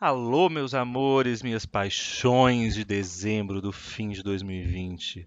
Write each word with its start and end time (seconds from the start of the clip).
Alô, 0.00 0.50
meus 0.50 0.74
amores, 0.74 1.40
minhas 1.40 1.64
paixões 1.64 2.74
de 2.74 2.84
dezembro 2.84 3.62
do 3.62 3.70
fim 3.70 4.10
de 4.10 4.24
2020. 4.24 5.26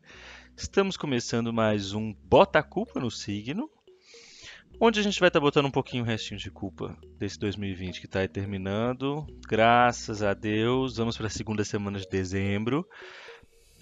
Estamos 0.57 0.97
começando 0.97 1.53
mais 1.53 1.93
um 1.93 2.13
Bota 2.13 2.59
a 2.59 2.63
Culpa 2.63 2.99
no 2.99 3.09
Signo, 3.09 3.69
onde 4.79 4.99
a 4.99 5.03
gente 5.03 5.21
vai 5.21 5.29
estar 5.29 5.39
botando 5.39 5.67
um 5.67 5.71
pouquinho 5.71 6.03
o 6.03 6.05
restinho 6.05 6.37
de 6.37 6.51
culpa 6.51 6.97
desse 7.17 7.39
2020 7.39 8.01
que 8.01 8.07
está 8.07 8.19
aí 8.19 8.27
terminando. 8.27 9.25
Graças 9.47 10.21
a 10.21 10.33
Deus, 10.33 10.97
vamos 10.97 11.17
para 11.17 11.27
a 11.27 11.31
segunda 11.31 11.63
semana 11.63 11.97
de 11.97 12.07
dezembro. 12.07 12.85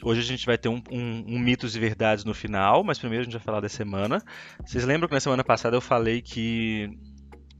Hoje 0.03 0.21
a 0.21 0.23
gente 0.23 0.45
vai 0.45 0.57
ter 0.57 0.69
um, 0.69 0.81
um, 0.91 1.25
um, 1.27 1.39
mitos 1.39 1.75
e 1.75 1.79
verdades 1.79 2.23
no 2.23 2.33
final, 2.33 2.83
mas 2.83 2.99
primeiro 2.99 3.23
a 3.23 3.25
gente 3.25 3.33
vai 3.33 3.43
falar 3.43 3.59
da 3.59 3.69
semana. 3.69 4.23
Vocês 4.63 4.85
lembram 4.85 5.09
que 5.09 5.15
na 5.15 5.19
semana 5.19 5.43
passada 5.43 5.75
eu 5.75 5.81
falei 5.81 6.21
que 6.21 6.91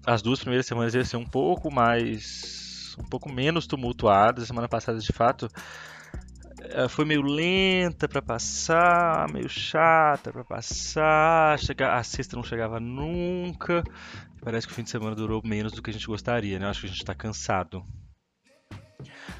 as 0.05 0.21
duas 0.21 0.39
primeiras 0.39 0.67
semanas 0.67 0.93
iam 0.93 1.03
ser 1.03 1.17
um 1.17 1.25
pouco 1.25 1.73
mais 1.73 2.64
um 2.99 3.03
pouco 3.03 3.31
menos 3.31 3.67
tumultuadas. 3.67 4.43
A 4.43 4.47
semana 4.47 4.67
passada, 4.67 4.99
de 4.99 5.13
fato, 5.13 5.49
eh, 6.61 6.87
foi 6.87 7.05
meio 7.05 7.21
lenta 7.21 8.07
para 8.07 8.21
passar, 8.21 9.31
meio 9.31 9.49
chata 9.49 10.31
para 10.31 10.43
passar. 10.43 11.59
Chegar, 11.59 11.97
a 11.97 12.03
sexta 12.03 12.35
não 12.35 12.43
chegava 12.43 12.79
nunca. 12.79 13.83
Parece 14.41 14.67
que 14.67 14.73
o 14.73 14.75
fim 14.75 14.83
de 14.83 14.89
semana 14.89 15.15
durou 15.15 15.41
menos 15.43 15.73
do 15.73 15.81
que 15.81 15.89
a 15.89 15.93
gente 15.93 16.07
gostaria, 16.07 16.59
né? 16.59 16.67
acho 16.67 16.81
que 16.81 16.85
a 16.87 16.89
gente 16.89 16.99
está 16.99 17.15
cansado. 17.15 17.83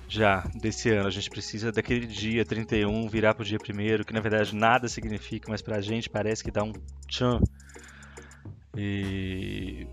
Já 0.07 0.47
desse 0.55 0.89
ano, 0.89 1.07
a 1.07 1.11
gente 1.11 1.29
precisa 1.29 1.71
daquele 1.71 2.05
dia 2.05 2.45
31 2.45 3.07
virar 3.07 3.33
para 3.33 3.41
o 3.41 3.45
dia 3.45 3.57
1 3.57 4.03
que 4.03 4.13
na 4.13 4.19
verdade 4.19 4.55
nada 4.55 4.87
significa, 4.87 5.49
mas 5.49 5.61
para 5.61 5.77
a 5.77 5.81
gente 5.81 6.09
parece 6.09 6.43
que 6.43 6.51
dá 6.51 6.63
um 6.63 6.73
tchan. 7.07 7.39
E 8.77 9.87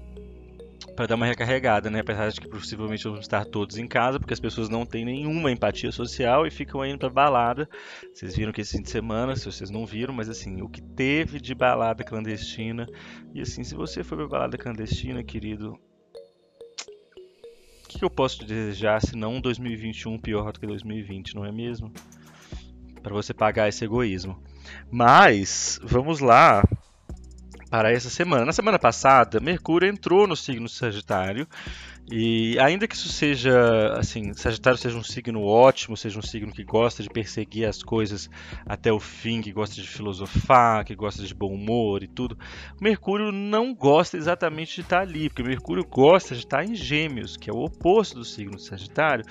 para 0.95 1.07
dar 1.07 1.15
uma 1.15 1.27
recarregada, 1.27 1.91
né? 1.91 2.01
Apesar 2.01 2.31
de 2.31 2.41
que 2.41 2.49
possivelmente 2.49 3.05
vamos 3.05 3.21
estar 3.21 3.45
todos 3.45 3.79
em 3.79 3.87
casa, 3.87 4.19
porque 4.19 4.35
as 4.35 4.41
pessoas 4.41 4.69
não 4.69 4.85
têm 4.85 5.05
nenhuma 5.05 5.51
empatia 5.51 5.91
social 5.91 6.47
e 6.47 6.51
ficam 6.51 6.85
indo 6.85 6.99
para 6.99 7.09
balada. 7.09 7.69
Vocês 8.13 8.37
viram 8.37 8.53
que 8.53 8.61
esse 8.61 8.77
fim 8.77 8.83
de 8.83 8.91
semana, 8.91 9.35
se 9.35 9.47
vocês 9.47 9.71
não 9.71 9.87
viram, 9.87 10.13
mas 10.13 10.29
assim, 10.29 10.61
o 10.63 10.69
que 10.69 10.83
teve 10.83 11.41
de 11.41 11.55
balada 11.55 12.05
clandestina. 12.05 12.87
E 13.35 13.41
assim, 13.41 13.65
se 13.65 13.75
você 13.75 14.05
for 14.05 14.17
para 14.17 14.29
balada 14.29 14.59
clandestina, 14.59 15.23
querido, 15.23 15.79
o 17.85 17.89
que, 17.89 18.05
eu 18.05 18.11
posso 18.11 18.39
te 18.39 18.47
desejar 18.47 19.01
se 19.01 19.17
não 19.17 19.35
um 19.35 19.41
2021 19.41 20.19
pior 20.19 20.53
do 20.53 20.61
que 20.61 20.67
2020, 20.67 21.35
não 21.35 21.45
é 21.45 21.53
mesmo? 21.53 21.93
Para 23.03 23.13
você 23.13 23.35
pagar 23.35 23.69
esse 23.69 23.85
egoísmo. 23.85 24.43
Mas, 24.91 25.81
vamos 25.83 26.21
lá 26.21 26.63
para 27.73 27.91
essa 27.91 28.11
semana. 28.11 28.45
Na 28.45 28.53
semana 28.53 28.79
passada, 28.79 29.41
Mercúrio 29.41 29.89
entrou 29.89 30.27
no 30.27 30.37
signo 30.37 30.69
Sagitário 30.69 31.49
e 32.07 32.59
ainda 32.59 32.87
que 32.87 32.95
isso 32.95 33.09
seja, 33.09 33.95
assim, 33.97 34.35
Sagitário 34.35 34.79
seja 34.79 34.99
um 34.99 35.03
signo 35.03 35.43
ótimo, 35.43 35.97
seja 35.97 36.19
um 36.19 36.23
signo 36.23 36.53
que 36.53 36.63
gosta 36.65 37.03
de 37.03 37.09
perseguir 37.09 37.67
as 37.67 37.83
coisas 37.83 38.29
até 38.67 38.93
o 38.93 39.01
fim, 39.01 39.41
que 39.41 39.51
gosta 39.51 39.75
de 39.75 39.89
filosofar, 39.89 40.85
que 40.85 40.95
gosta 40.95 41.23
de 41.23 41.33
bom 41.33 41.55
humor 41.55 42.03
e 42.03 42.09
tudo, 42.09 42.37
Mercúrio 42.79 43.33
não 43.33 43.75
gosta 43.75 44.19
exatamente 44.19 44.75
de 44.75 44.81
estar 44.83 45.01
ali, 45.01 45.31
porque 45.31 45.43
Mercúrio 45.43 45.87
gosta 45.87 46.35
de 46.35 46.43
estar 46.43 46.63
em 46.63 46.75
Gêmeos, 46.75 47.39
que 47.39 47.49
é 47.49 47.53
o 47.55 47.65
oposto 47.65 48.19
do 48.19 48.25
signo 48.25 48.59
Sagitário, 48.59 49.25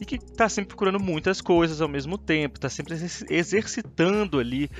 e 0.00 0.04
que 0.04 0.14
está 0.14 0.48
sempre 0.48 0.68
procurando 0.68 0.98
muitas 0.98 1.40
coisas 1.40 1.80
ao 1.80 1.88
mesmo 1.88 2.16
tempo, 2.16 2.56
está 2.56 2.68
sempre 2.68 2.94
exercitando 3.28 4.38
ali 4.38 4.70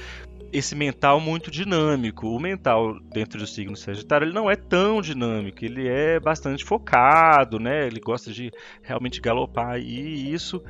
esse 0.52 0.74
mental 0.74 1.20
muito 1.20 1.50
dinâmico. 1.50 2.28
O 2.28 2.40
mental 2.40 2.98
dentro 3.12 3.38
do 3.38 3.46
signo 3.46 3.76
Sagitário 3.76 4.26
ele 4.26 4.34
não 4.34 4.50
é 4.50 4.56
tão 4.56 5.00
dinâmico, 5.00 5.64
ele 5.64 5.88
é 5.88 6.18
bastante 6.18 6.64
focado, 6.64 7.58
né? 7.58 7.86
Ele 7.86 8.00
gosta 8.00 8.32
de 8.32 8.50
realmente 8.82 9.20
galopar 9.20 9.78
e 9.78 10.32
isso 10.32 10.62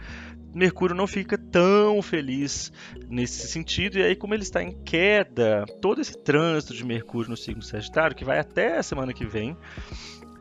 Mercúrio 0.55 0.97
não 0.97 1.07
fica 1.07 1.39
tão 1.39 2.03
feliz 2.03 2.73
nesse 3.09 3.47
sentido, 3.47 3.99
e 3.99 4.03
aí, 4.03 4.17
como 4.17 4.35
ele 4.35 4.43
está 4.43 4.63
em 4.63 4.73
queda, 4.85 5.65
todo 5.81 6.01
esse 6.01 6.19
trânsito 6.19 6.75
de 6.75 6.85
Mercúrio 6.85 7.31
no 7.31 7.37
signo 7.37 7.63
Sagitário, 7.63 8.17
que 8.17 8.25
vai 8.25 8.39
até 8.39 8.79
a 8.79 8.83
semana 8.83 9.13
que 9.13 9.25
vem, 9.25 9.57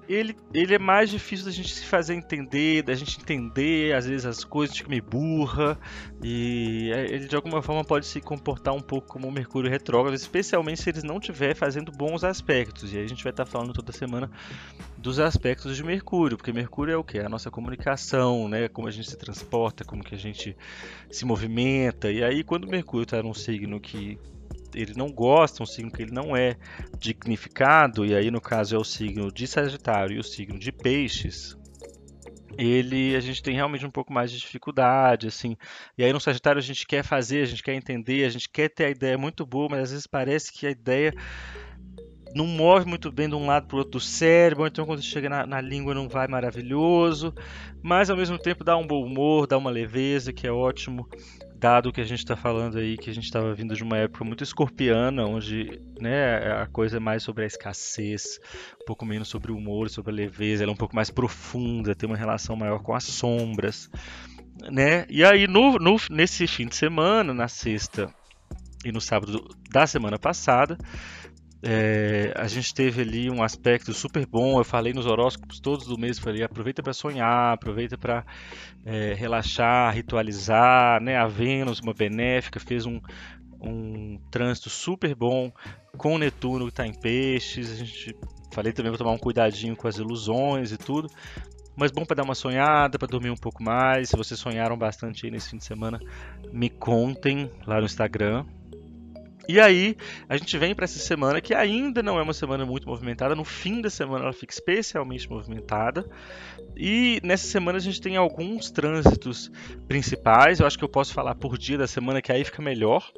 ele, 0.09 0.35
ele 0.51 0.73
é 0.73 0.79
mais 0.79 1.11
difícil 1.11 1.45
da 1.45 1.51
gente 1.51 1.71
se 1.71 1.85
fazer 1.85 2.15
entender, 2.15 2.81
da 2.81 2.95
gente 2.95 3.21
entender 3.21 3.93
às 3.93 4.07
vezes 4.07 4.25
as 4.25 4.43
coisas, 4.43 4.75
fica 4.75 4.89
meio 4.89 5.03
burra 5.03 5.77
e 6.23 6.91
é, 6.91 7.13
ele 7.13 7.27
de 7.27 7.35
alguma 7.35 7.61
forma 7.61 7.83
pode 7.83 8.07
se 8.07 8.19
comportar 8.19 8.73
um 8.73 8.81
pouco 8.81 9.07
como 9.07 9.27
o 9.27 9.31
Mercúrio 9.31 9.69
retrógrado, 9.69 10.15
especialmente 10.15 10.81
se 10.81 10.89
eles 10.89 11.03
não 11.03 11.19
estiver 11.19 11.55
fazendo 11.55 11.91
bons 11.91 12.23
aspectos. 12.23 12.91
E 12.91 12.97
aí 12.97 13.03
a 13.03 13.07
gente 13.07 13.23
vai 13.23 13.29
estar 13.29 13.45
falando 13.45 13.71
toda 13.71 13.91
semana 13.91 14.31
dos 14.97 15.19
aspectos 15.19 15.77
de 15.77 15.83
Mercúrio, 15.83 16.37
porque 16.37 16.51
Mercúrio 16.51 16.93
é 16.93 16.97
o 16.97 17.03
que? 17.03 17.19
É 17.19 17.25
a 17.25 17.29
nossa 17.29 17.51
comunicação, 17.51 18.49
né? 18.49 18.67
Como 18.67 18.87
a 18.87 18.91
gente 18.91 19.07
se 19.07 19.17
transporta, 19.17 19.85
como 19.85 20.03
que 20.03 20.15
a 20.15 20.17
gente 20.17 20.57
se 21.11 21.23
movimenta. 21.23 22.11
E 22.11 22.23
aí 22.23 22.43
quando 22.43 22.67
Mercúrio 22.67 23.03
está 23.03 23.21
num 23.21 23.33
signo 23.35 23.79
que 23.79 24.17
ele 24.81 24.93
não 24.95 25.11
gosta, 25.11 25.63
um 25.63 25.65
signo 25.65 25.91
que 25.91 26.01
ele 26.01 26.11
não 26.11 26.35
é 26.35 26.55
dignificado, 26.97 28.05
e 28.05 28.15
aí 28.15 28.31
no 28.31 28.41
caso 28.41 28.75
é 28.75 28.79
o 28.79 28.83
signo 28.83 29.31
de 29.31 29.47
Sagitário 29.47 30.15
e 30.15 30.19
o 30.19 30.23
signo 30.23 30.57
de 30.57 30.71
Peixes, 30.71 31.57
ele 32.57 33.15
a 33.15 33.19
gente 33.19 33.41
tem 33.41 33.55
realmente 33.55 33.85
um 33.85 33.91
pouco 33.91 34.11
mais 34.11 34.31
de 34.31 34.37
dificuldade, 34.37 35.27
assim. 35.27 35.55
E 35.97 36.03
aí 36.03 36.11
no 36.11 36.19
Sagitário 36.19 36.59
a 36.59 36.63
gente 36.63 36.85
quer 36.85 37.03
fazer, 37.03 37.41
a 37.41 37.45
gente 37.45 37.63
quer 37.63 37.73
entender, 37.73 38.25
a 38.25 38.29
gente 38.29 38.49
quer 38.49 38.69
ter 38.69 38.85
a 38.85 38.89
ideia 38.89 39.17
muito 39.17 39.45
boa, 39.45 39.69
mas 39.69 39.83
às 39.83 39.91
vezes 39.91 40.07
parece 40.07 40.51
que 40.51 40.67
a 40.67 40.71
ideia 40.71 41.13
não 42.35 42.45
move 42.45 42.85
muito 42.85 43.11
bem 43.11 43.27
de 43.27 43.35
um 43.35 43.47
lado 43.47 43.67
para 43.67 43.75
o 43.75 43.79
outro 43.79 43.93
do 43.93 43.99
cérebro, 43.99 44.67
então 44.67 44.85
quando 44.85 45.01
chega 45.01 45.29
na, 45.29 45.45
na, 45.47 45.61
língua 45.61 45.93
não 45.93 46.07
vai 46.07 46.27
maravilhoso, 46.27 47.33
mas 47.81 48.09
ao 48.09 48.17
mesmo 48.17 48.37
tempo 48.37 48.63
dá 48.63 48.77
um 48.77 48.85
bom 48.85 49.03
humor, 49.03 49.47
dá 49.47 49.57
uma 49.57 49.71
leveza, 49.71 50.33
que 50.33 50.45
é 50.45 50.51
ótimo 50.51 51.07
dado 51.59 51.91
que 51.91 51.99
a 51.99 52.05
gente 52.05 52.19
está 52.19 52.37
falando 52.37 52.77
aí, 52.77 52.97
que 52.97 53.09
a 53.09 53.13
gente 53.13 53.25
estava 53.25 53.53
vindo 53.53 53.75
de 53.75 53.83
uma 53.83 53.97
época 53.97 54.23
muito 54.23 54.43
escorpiana, 54.43 55.25
onde 55.25 55.81
né, 55.99 56.53
a 56.53 56.67
coisa 56.67 56.97
é 56.97 56.99
mais 56.99 57.21
sobre 57.21 57.43
a 57.43 57.47
escassez, 57.47 58.39
um 58.81 58.85
pouco 58.85 59.05
menos 59.05 59.27
sobre 59.27 59.51
o 59.51 59.57
humor, 59.57 59.89
sobre 59.89 60.11
a 60.11 60.15
leveza, 60.15 60.63
ela 60.63 60.71
é 60.71 60.73
um 60.73 60.77
pouco 60.77 60.95
mais 60.95 61.09
profunda, 61.09 61.93
tem 61.93 62.09
uma 62.09 62.17
relação 62.17 62.55
maior 62.55 62.81
com 62.81 62.95
as 62.95 63.03
sombras. 63.03 63.89
Né? 64.71 65.05
E 65.09 65.23
aí, 65.23 65.47
no, 65.47 65.77
no, 65.77 65.97
nesse 66.09 66.47
fim 66.47 66.67
de 66.67 66.75
semana, 66.75 67.33
na 67.33 67.47
sexta 67.47 68.13
e 68.85 68.91
no 68.91 69.01
sábado 69.01 69.53
da 69.69 69.85
semana 69.85 70.17
passada, 70.17 70.77
é, 71.61 72.33
a 72.37 72.47
gente 72.47 72.73
teve 72.73 73.01
ali 73.01 73.29
um 73.29 73.43
aspecto 73.43 73.93
super 73.93 74.25
bom. 74.25 74.59
Eu 74.59 74.63
falei 74.63 74.93
nos 74.93 75.05
horóscopos 75.05 75.59
todos 75.59 75.85
do 75.85 75.97
mês, 75.97 76.17
falei 76.17 76.43
aproveita 76.43 76.81
para 76.81 76.93
sonhar, 76.93 77.53
aproveita 77.53 77.97
para 77.97 78.25
é, 78.85 79.13
relaxar, 79.13 79.93
ritualizar, 79.93 81.01
né? 81.01 81.17
A 81.17 81.27
Vênus, 81.27 81.79
uma 81.79 81.93
benéfica, 81.93 82.59
fez 82.59 82.85
um, 82.85 83.01
um 83.61 84.17
trânsito 84.31 84.69
super 84.69 85.13
bom 85.13 85.51
com 85.97 86.17
Netuno 86.17 86.65
que 86.65 86.71
está 86.71 86.87
em 86.87 86.93
peixes. 86.93 87.71
A 87.71 87.75
gente 87.75 88.15
falei 88.53 88.71
também 88.71 88.91
para 88.91 88.99
tomar 88.99 89.11
um 89.11 89.17
cuidadinho 89.17 89.75
com 89.75 89.87
as 89.87 89.97
ilusões 89.97 90.71
e 90.71 90.77
tudo. 90.77 91.09
Mas 91.75 91.91
bom 91.91 92.03
para 92.05 92.17
dar 92.17 92.23
uma 92.23 92.35
sonhada, 92.35 92.97
para 92.97 93.07
dormir 93.07 93.29
um 93.29 93.37
pouco 93.37 93.63
mais. 93.63 94.09
Se 94.09 94.17
vocês 94.17 94.39
sonharam 94.39 94.77
bastante 94.77 95.25
aí 95.25 95.31
nesse 95.31 95.49
fim 95.49 95.57
de 95.57 95.65
semana, 95.65 95.99
me 96.51 96.69
contem 96.69 97.49
lá 97.65 97.79
no 97.79 97.85
Instagram, 97.85 98.45
e 99.51 99.59
aí, 99.59 99.97
a 100.29 100.37
gente 100.37 100.55
vem 100.59 100.75
para 100.75 100.85
essa 100.85 100.99
semana 100.99 101.41
que 101.41 101.55
ainda 101.55 102.03
não 102.03 102.19
é 102.19 102.21
uma 102.21 102.33
semana 102.33 102.67
muito 102.67 102.87
movimentada. 102.87 103.33
No 103.33 103.43
fim 103.43 103.81
da 103.81 103.89
semana, 103.89 104.25
ela 104.25 104.31
fica 104.31 104.53
especialmente 104.53 105.27
movimentada. 105.27 106.07
E 106.77 107.19
nessa 107.23 107.47
semana, 107.47 107.79
a 107.79 107.81
gente 107.81 107.99
tem 107.99 108.15
alguns 108.15 108.69
trânsitos 108.69 109.51
principais. 109.87 110.59
Eu 110.59 110.67
acho 110.67 110.77
que 110.77 110.83
eu 110.83 110.89
posso 110.89 111.15
falar 111.15 111.33
por 111.33 111.57
dia 111.57 111.79
da 111.79 111.87
semana, 111.87 112.21
que 112.21 112.31
aí 112.31 112.43
fica 112.45 112.61
melhor. 112.61 113.11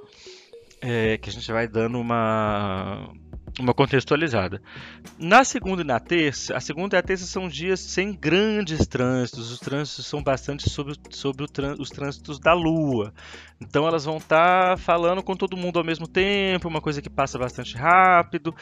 É, 0.80 1.18
que 1.18 1.30
a 1.30 1.34
gente 1.34 1.52
vai 1.52 1.68
dando 1.68 2.00
uma 2.00 3.14
uma 3.62 3.74
contextualizada. 3.74 4.62
Na 5.18 5.44
segunda 5.44 5.82
e 5.82 5.86
na 5.86 6.00
terça, 6.00 6.56
a 6.56 6.60
segunda 6.60 6.96
e 6.96 7.00
a 7.00 7.04
terça 7.04 7.26
são 7.26 7.48
dias 7.48 7.80
sem 7.80 8.14
grandes 8.14 8.88
trânsitos. 8.88 9.52
Os 9.52 9.60
trânsitos 9.60 10.06
são 10.06 10.22
bastante 10.22 10.70
sobre, 10.70 10.96
sobre 11.12 11.46
os 11.80 11.90
trânsitos 11.90 12.40
da 12.40 12.54
Lua. 12.54 13.14
Então 13.60 13.88
elas 13.88 14.06
vão 14.06 14.18
estar 14.18 14.72
tá 14.72 14.78
falando 14.78 15.22
com 15.22 15.36
todo 15.36 15.56
mundo 15.56 15.78
ao 15.78 15.86
mesmo 15.86 16.08
tempo, 16.08 16.68
uma 16.68 16.82
coisa 16.82 17.02
que 17.02 17.10
passa 17.10 17.38
bastante 17.38 17.78
rápido. 17.78 18.54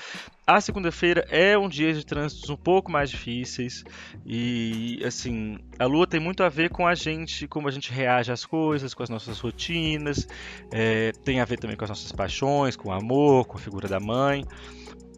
A 0.49 0.59
segunda-feira 0.59 1.27
é 1.29 1.55
um 1.55 1.69
dia 1.69 1.93
de 1.93 2.03
trânsitos 2.03 2.49
um 2.49 2.55
pouco 2.55 2.91
mais 2.91 3.11
difíceis 3.11 3.83
e 4.25 4.99
assim, 5.05 5.59
a 5.77 5.85
lua 5.85 6.07
tem 6.07 6.19
muito 6.19 6.41
a 6.41 6.49
ver 6.49 6.71
com 6.71 6.87
a 6.87 6.95
gente, 6.95 7.47
como 7.47 7.67
a 7.67 7.71
gente 7.71 7.91
reage 7.91 8.31
às 8.31 8.47
coisas, 8.47 8.95
com 8.95 9.03
as 9.03 9.09
nossas 9.11 9.37
rotinas, 9.39 10.27
é, 10.73 11.11
tem 11.23 11.39
a 11.39 11.45
ver 11.45 11.59
também 11.59 11.77
com 11.77 11.83
as 11.83 11.91
nossas 11.91 12.11
paixões, 12.11 12.75
com 12.75 12.89
o 12.89 12.91
amor, 12.91 13.45
com 13.45 13.57
a 13.57 13.61
figura 13.61 13.87
da 13.87 13.99
mãe. 13.99 14.43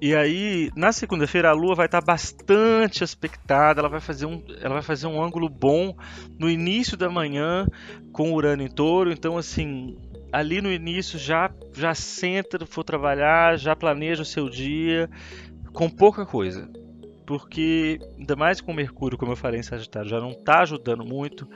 E 0.01 0.13
aí, 0.13 0.69
na 0.75 0.91
segunda-feira, 0.91 1.51
a 1.51 1.53
Lua 1.53 1.75
vai 1.75 1.85
estar 1.85 2.01
bastante 2.01 3.01
aspectada, 3.01 3.79
ela 3.79 3.87
vai, 3.87 4.01
fazer 4.01 4.25
um, 4.25 4.43
ela 4.59 4.73
vai 4.73 4.83
fazer 4.83 5.07
um 5.07 5.23
ângulo 5.23 5.47
bom 5.47 5.95
no 6.37 6.49
início 6.49 6.97
da 6.97 7.09
manhã 7.09 7.65
com 8.11 8.33
Urano 8.33 8.63
em 8.63 8.67
touro. 8.67 9.13
Então, 9.13 9.37
assim, 9.37 9.95
ali 10.31 10.61
no 10.61 10.71
início 10.71 11.19
já, 11.19 11.51
já 11.73 11.93
senta, 11.93 12.65
for 12.65 12.83
trabalhar, 12.83 13.57
já 13.57 13.75
planeja 13.75 14.21
o 14.21 14.25
seu 14.25 14.49
dia 14.49 15.09
com 15.73 15.89
pouca 15.89 16.25
coisa 16.25 16.69
porque 17.31 17.97
ainda 18.19 18.35
mais 18.35 18.59
com 18.59 18.73
o 18.73 18.75
Mercúrio, 18.75 19.17
como 19.17 19.31
eu 19.31 19.37
falei 19.37 19.61
em 19.61 19.63
Sagitário, 19.63 20.09
já 20.09 20.19
não 20.19 20.31
está 20.31 20.63
ajudando 20.63 21.05
muito. 21.05 21.47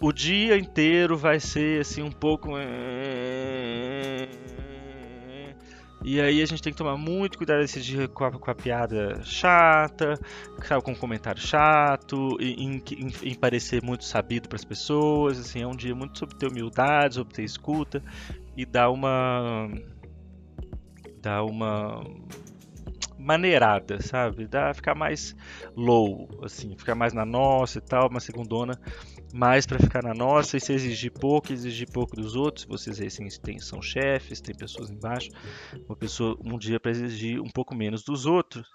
O 0.00 0.12
dia 0.12 0.58
inteiro 0.58 1.16
vai 1.16 1.38
ser 1.38 1.80
assim 1.80 2.02
um 2.02 2.10
pouco 2.10 2.58
eh, 2.58 4.28
e 6.04 6.20
aí 6.20 6.42
a 6.42 6.46
gente 6.46 6.62
tem 6.62 6.72
que 6.72 6.78
tomar 6.78 6.96
muito 6.96 7.38
cuidado 7.38 7.62
esse 7.62 7.80
dia 7.80 8.08
com 8.08 8.24
a, 8.24 8.32
com 8.32 8.50
a 8.50 8.54
piada 8.54 9.20
chata, 9.22 10.18
sabe, 10.66 10.82
com 10.82 10.92
um 10.92 10.96
comentário 10.96 11.40
chato, 11.40 12.36
em, 12.40 12.82
em, 12.90 13.12
em 13.22 13.34
parecer 13.34 13.82
muito 13.82 14.04
sabido 14.04 14.48
para 14.48 14.56
as 14.56 14.64
pessoas. 14.64 15.38
Assim, 15.38 15.62
é 15.62 15.66
um 15.66 15.76
dia 15.76 15.94
muito 15.94 16.18
sobre 16.18 16.36
ter 16.36 16.48
humildade, 16.48 17.14
sobre 17.14 17.34
ter 17.34 17.44
escuta 17.44 18.02
e 18.56 18.66
dar 18.66 18.90
uma 18.90 19.68
dar 21.20 21.44
uma 21.44 22.04
maneirada, 23.16 24.02
sabe? 24.02 24.48
Dá 24.48 24.74
ficar 24.74 24.96
mais 24.96 25.36
low, 25.76 26.28
assim, 26.42 26.76
ficar 26.76 26.96
mais 26.96 27.12
na 27.12 27.24
nossa 27.24 27.78
e 27.78 27.80
tal, 27.80 28.08
uma 28.08 28.18
segundona 28.18 28.76
mais 29.32 29.66
para 29.66 29.78
ficar 29.78 30.02
na 30.02 30.12
nossa 30.12 30.56
e 30.56 30.60
se 30.60 30.72
exigir 30.72 31.10
pouco, 31.10 31.52
exigir 31.52 31.90
pouco 31.90 32.14
dos 32.14 32.36
outros. 32.36 32.66
Vocês 32.66 33.00
aí 33.00 33.08
tem, 33.40 33.58
são 33.58 33.80
chefes, 33.80 34.40
tem 34.40 34.54
pessoas 34.54 34.90
embaixo, 34.90 35.30
uma 35.88 35.96
pessoa 35.96 36.36
um 36.44 36.58
dia 36.58 36.78
para 36.78 36.90
exigir 36.90 37.40
um 37.40 37.48
pouco 37.48 37.74
menos 37.74 38.04
dos 38.04 38.26
outros. 38.26 38.66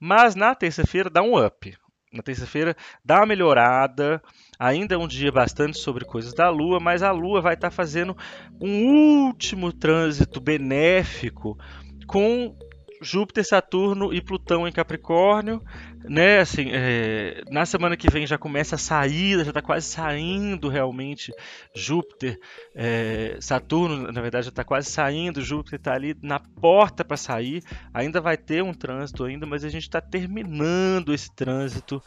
Mas 0.00 0.34
na 0.34 0.54
terça-feira 0.54 1.10
dá 1.10 1.22
um 1.22 1.44
up. 1.44 1.76
Na 2.12 2.22
terça-feira 2.22 2.74
dá 3.04 3.16
uma 3.18 3.26
melhorada. 3.26 4.22
Ainda 4.58 4.94
é 4.94 4.98
um 4.98 5.08
dia 5.08 5.30
bastante 5.30 5.78
sobre 5.78 6.04
coisas 6.04 6.32
da 6.32 6.48
Lua, 6.48 6.80
mas 6.80 7.02
a 7.02 7.12
Lua 7.12 7.42
vai 7.42 7.54
estar 7.54 7.70
tá 7.70 7.76
fazendo 7.76 8.16
um 8.60 9.26
último 9.26 9.72
trânsito 9.72 10.40
benéfico 10.40 11.58
com 12.06 12.56
Júpiter, 13.02 13.46
Saturno 13.46 14.14
e 14.14 14.22
Plutão 14.22 14.66
em 14.66 14.72
Capricórnio, 14.72 15.62
né? 16.08 16.40
Assim, 16.40 16.70
é, 16.72 17.42
na 17.50 17.66
semana 17.66 17.96
que 17.96 18.10
vem 18.10 18.26
já 18.26 18.38
começa 18.38 18.76
a 18.76 18.78
sair, 18.78 19.42
já 19.44 19.50
está 19.50 19.62
quase 19.62 19.86
saindo 19.86 20.68
realmente 20.68 21.32
Júpiter, 21.74 22.38
é, 22.74 23.36
Saturno, 23.40 24.10
na 24.10 24.20
verdade 24.20 24.44
já 24.44 24.50
está 24.50 24.64
quase 24.64 24.90
saindo, 24.90 25.42
Júpiter 25.42 25.78
está 25.78 25.94
ali 25.94 26.16
na 26.22 26.38
porta 26.38 27.04
para 27.04 27.16
sair. 27.16 27.62
Ainda 27.92 28.20
vai 28.20 28.36
ter 28.36 28.62
um 28.62 28.72
trânsito 28.72 29.24
ainda, 29.24 29.46
mas 29.46 29.64
a 29.64 29.68
gente 29.68 29.82
está 29.82 30.00
terminando 30.00 31.12
esse 31.12 31.34
trânsito 31.34 32.02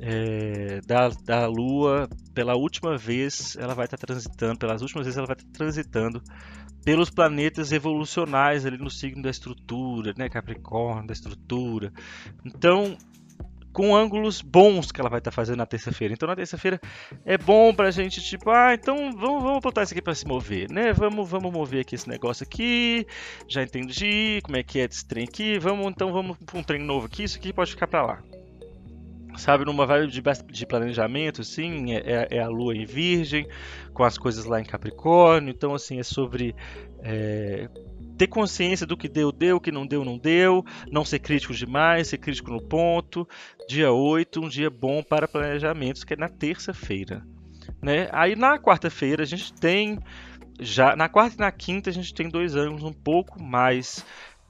é, 0.00 0.80
da, 0.86 1.08
da 1.24 1.46
Lua 1.46 2.08
pela 2.34 2.54
última 2.54 2.96
vez. 2.96 3.56
Ela 3.56 3.74
vai 3.74 3.86
estar 3.86 3.96
tá 3.96 4.06
transitando, 4.06 4.58
pelas 4.58 4.82
últimas 4.82 5.06
vezes 5.06 5.18
ela 5.18 5.26
vai 5.26 5.36
estar 5.36 5.46
tá 5.46 5.56
transitando 5.56 6.22
pelos 6.86 7.10
planetas 7.10 7.72
evolucionais 7.72 8.64
ali 8.64 8.78
no 8.78 8.88
signo 8.88 9.20
da 9.20 9.28
estrutura, 9.28 10.14
né, 10.16 10.28
Capricórnio, 10.28 11.08
da 11.08 11.12
estrutura. 11.12 11.92
Então, 12.44 12.96
com 13.76 13.94
ângulos 13.94 14.40
bons 14.40 14.90
que 14.90 14.98
ela 14.98 15.10
vai 15.10 15.18
estar 15.18 15.30
tá 15.30 15.34
fazendo 15.34 15.58
na 15.58 15.66
terça-feira. 15.66 16.14
Então, 16.14 16.26
na 16.26 16.34
terça-feira 16.34 16.80
é 17.26 17.36
bom 17.36 17.74
para 17.74 17.88
a 17.88 17.90
gente, 17.90 18.22
tipo, 18.22 18.48
ah, 18.48 18.72
então 18.72 19.12
vamos, 19.12 19.42
vamos 19.42 19.60
botar 19.60 19.82
isso 19.82 19.92
aqui 19.92 20.00
para 20.00 20.14
se 20.14 20.26
mover, 20.26 20.70
né? 20.70 20.94
Vamos, 20.94 21.28
vamos 21.28 21.52
mover 21.52 21.82
aqui 21.82 21.94
esse 21.94 22.08
negócio 22.08 22.42
aqui. 22.42 23.06
Já 23.46 23.62
entendi 23.62 24.40
como 24.42 24.56
é 24.56 24.62
que 24.62 24.80
é 24.80 24.84
esse 24.86 25.06
trem 25.06 25.24
aqui. 25.24 25.58
Vamos, 25.58 25.88
então, 25.88 26.10
vamos 26.10 26.38
para 26.38 26.58
um 26.58 26.62
trem 26.62 26.80
novo 26.80 27.04
aqui. 27.04 27.24
Isso 27.24 27.36
aqui 27.36 27.52
pode 27.52 27.72
ficar 27.72 27.86
para 27.86 28.02
lá 28.02 28.22
sabe, 29.36 29.66
numa 29.66 29.84
vibe 29.84 30.10
de, 30.10 30.22
de 30.50 30.66
planejamento, 30.66 31.44
sim, 31.44 31.92
é, 31.92 31.98
é, 31.98 32.28
é, 32.38 32.40
a 32.40 32.48
lua 32.48 32.74
em 32.74 32.86
virgem, 32.86 33.46
com 33.92 34.02
as 34.02 34.16
coisas 34.16 34.46
lá 34.46 34.58
em 34.58 34.64
Capricórnio, 34.64 35.50
então, 35.50 35.74
assim, 35.74 35.98
é 35.98 36.02
sobre 36.02 36.56
é, 37.02 37.68
ter 38.16 38.26
consciência 38.26 38.86
do 38.86 38.96
que 38.96 39.08
deu, 39.08 39.30
deu, 39.30 39.56
o 39.56 39.60
que 39.60 39.72
não 39.72 39.86
deu, 39.86 40.04
não 40.04 40.18
deu, 40.18 40.64
não 40.90 41.04
ser 41.04 41.18
crítico 41.18 41.54
demais, 41.54 42.08
ser 42.08 42.18
crítico 42.18 42.50
no 42.50 42.60
ponto. 42.60 43.28
Dia 43.68 43.92
8, 43.92 44.40
um 44.40 44.48
dia 44.48 44.70
bom 44.70 45.02
para 45.02 45.28
planejamentos, 45.28 46.04
que 46.04 46.14
é 46.14 46.16
na 46.16 46.28
terça-feira. 46.28 47.22
Né? 47.82 48.08
Aí 48.12 48.36
na 48.36 48.58
quarta-feira 48.58 49.22
a 49.22 49.26
gente 49.26 49.52
tem 49.52 49.98
já 50.58 50.96
na 50.96 51.08
quarta 51.08 51.36
e 51.36 51.40
na 51.40 51.52
quinta 51.52 51.90
a 51.90 51.92
gente 51.92 52.14
tem 52.14 52.28
dois 52.28 52.56
ângulos 52.56 52.82
um 52.82 52.92
pouco 52.92 53.42
mais 53.42 54.04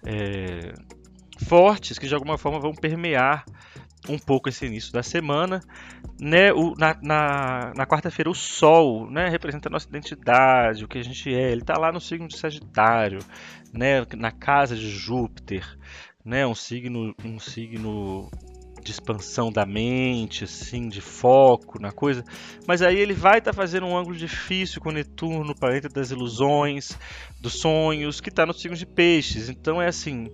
é, 0.04 0.72
fortes 1.44 1.98
que 1.98 2.06
de 2.06 2.14
alguma 2.14 2.38
forma 2.38 2.60
vão 2.60 2.72
permear 2.72 3.44
um 4.08 4.19
pouco 4.19 4.49
esse 4.49 4.67
início 4.67 4.93
da 4.93 5.03
semana. 5.03 5.61
Né? 6.20 6.53
O, 6.53 6.75
na 6.76 6.97
na, 7.03 7.73
na 7.75 7.87
quarta-feira, 7.87 8.31
o 8.31 8.35
Sol 8.35 9.11
né? 9.11 9.29
representa 9.29 9.69
a 9.69 9.73
nossa 9.73 9.88
identidade, 9.88 10.85
o 10.85 10.88
que 10.88 10.99
a 10.99 11.05
gente 11.05 11.32
é. 11.32 11.50
Ele 11.50 11.62
está 11.62 11.79
lá 11.79 11.93
no 11.93 12.00
signo 12.00 12.29
de 12.29 12.37
Sagitário, 12.37 13.20
né? 13.73 14.05
na 14.17 14.31
casa 14.31 14.75
de 14.75 14.88
Júpiter. 14.88 15.67
Né? 16.25 16.47
Um 16.47 16.55
signo, 16.55 17.14
um 17.25 17.38
signo 17.38 18.31
de 18.87 18.93
expansão 18.93 19.50
da 19.50 19.67
mente, 19.67 20.44
assim, 20.44 20.88
de 20.88 21.00
foco 21.00 21.81
na 21.81 21.91
coisa. 21.91 22.25
Mas 22.69 22.82
aí 22.82 22.97
ele 22.97 23.14
vai 23.14 23.38
estar 23.38 23.50
tá 23.50 23.56
fazendo 23.56 23.85
um 23.85 23.97
ângulo 23.97 24.17
difícil 24.17 24.81
com 24.81 24.93
Netuno, 24.93 25.56
planeta 25.56 25.88
das 25.88 26.12
ilusões, 26.12 26.97
dos 27.41 27.55
sonhos, 27.55 28.20
que 28.20 28.29
está 28.29 28.47
no 28.47 28.55
signo 28.55 28.76
de 28.76 28.87
Peixes. 28.87 29.49
Então 29.49 29.82
é 29.82 29.88
assim 29.88 30.31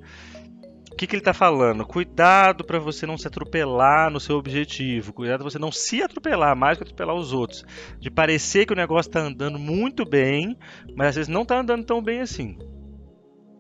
o 0.92 0.94
que, 0.94 1.06
que 1.06 1.14
ele 1.14 1.20
está 1.20 1.32
falando? 1.32 1.86
Cuidado 1.86 2.64
para 2.64 2.78
você 2.78 3.06
não 3.06 3.16
se 3.16 3.26
atropelar 3.26 4.10
no 4.10 4.20
seu 4.20 4.36
objetivo. 4.36 5.12
Cuidado 5.12 5.40
para 5.40 5.50
você 5.50 5.58
não 5.58 5.72
se 5.72 6.02
atropelar 6.02 6.54
mais 6.54 6.76
que 6.76 6.84
atropelar 6.84 7.16
os 7.16 7.32
outros. 7.32 7.64
De 7.98 8.10
parecer 8.10 8.66
que 8.66 8.74
o 8.74 8.76
negócio 8.76 9.08
está 9.08 9.20
andando 9.20 9.58
muito 9.58 10.04
bem, 10.04 10.56
mas 10.94 11.08
às 11.08 11.14
vezes 11.16 11.28
não 11.28 11.42
está 11.42 11.58
andando 11.58 11.84
tão 11.84 12.02
bem 12.02 12.20
assim. 12.20 12.58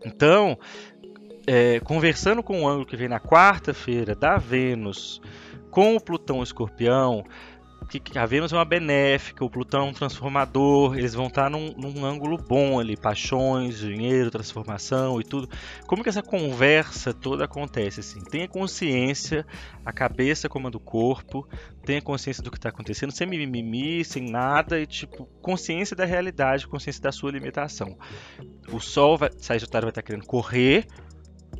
Então, 0.04 0.58
é, 1.46 1.80
conversando 1.80 2.42
com 2.42 2.62
o 2.62 2.68
ângulo 2.68 2.86
que 2.86 2.96
vem 2.96 3.08
na 3.08 3.18
quarta-feira 3.18 4.14
da 4.14 4.36
Vênus 4.36 5.20
com 5.70 5.96
o 5.96 6.00
Plutão 6.00 6.42
Escorpião, 6.42 7.24
que 8.00 8.18
a 8.18 8.26
Vênus 8.26 8.52
é 8.52 8.56
uma 8.56 8.64
benéfica, 8.64 9.44
o 9.44 9.50
Plutão 9.50 9.86
é 9.86 9.90
um 9.90 9.92
transformador, 9.92 10.96
eles 10.96 11.14
vão 11.14 11.26
estar 11.26 11.50
num, 11.50 11.72
num, 11.76 12.04
ângulo 12.04 12.36
bom 12.36 12.78
ali, 12.78 12.96
paixões, 12.96 13.78
dinheiro, 13.78 14.30
transformação 14.30 15.20
e 15.20 15.24
tudo. 15.24 15.48
Como 15.86 16.02
que 16.02 16.08
essa 16.08 16.22
conversa 16.22 17.12
toda 17.12 17.44
acontece 17.44 18.00
assim? 18.00 18.20
Tenha 18.24 18.48
consciência, 18.48 19.46
a 19.84 19.92
cabeça 19.92 20.48
comanda 20.48 20.76
o 20.76 20.80
corpo, 20.80 21.46
tenha 21.84 22.00
consciência 22.00 22.42
do 22.42 22.50
que 22.50 22.58
está 22.58 22.68
acontecendo, 22.68 23.12
sem 23.12 23.26
mimimi, 23.26 24.04
sem 24.04 24.30
nada 24.30 24.80
e 24.80 24.86
tipo 24.86 25.26
consciência 25.40 25.96
da 25.96 26.04
realidade, 26.04 26.66
consciência 26.66 27.02
da 27.02 27.12
sua 27.12 27.30
limitação. 27.30 27.96
O 28.72 28.80
Sol, 28.80 29.16
vai, 29.18 29.30
Sagitário 29.38 29.86
vai 29.86 29.90
estar 29.90 30.02
querendo 30.02 30.26
correr, 30.26 30.86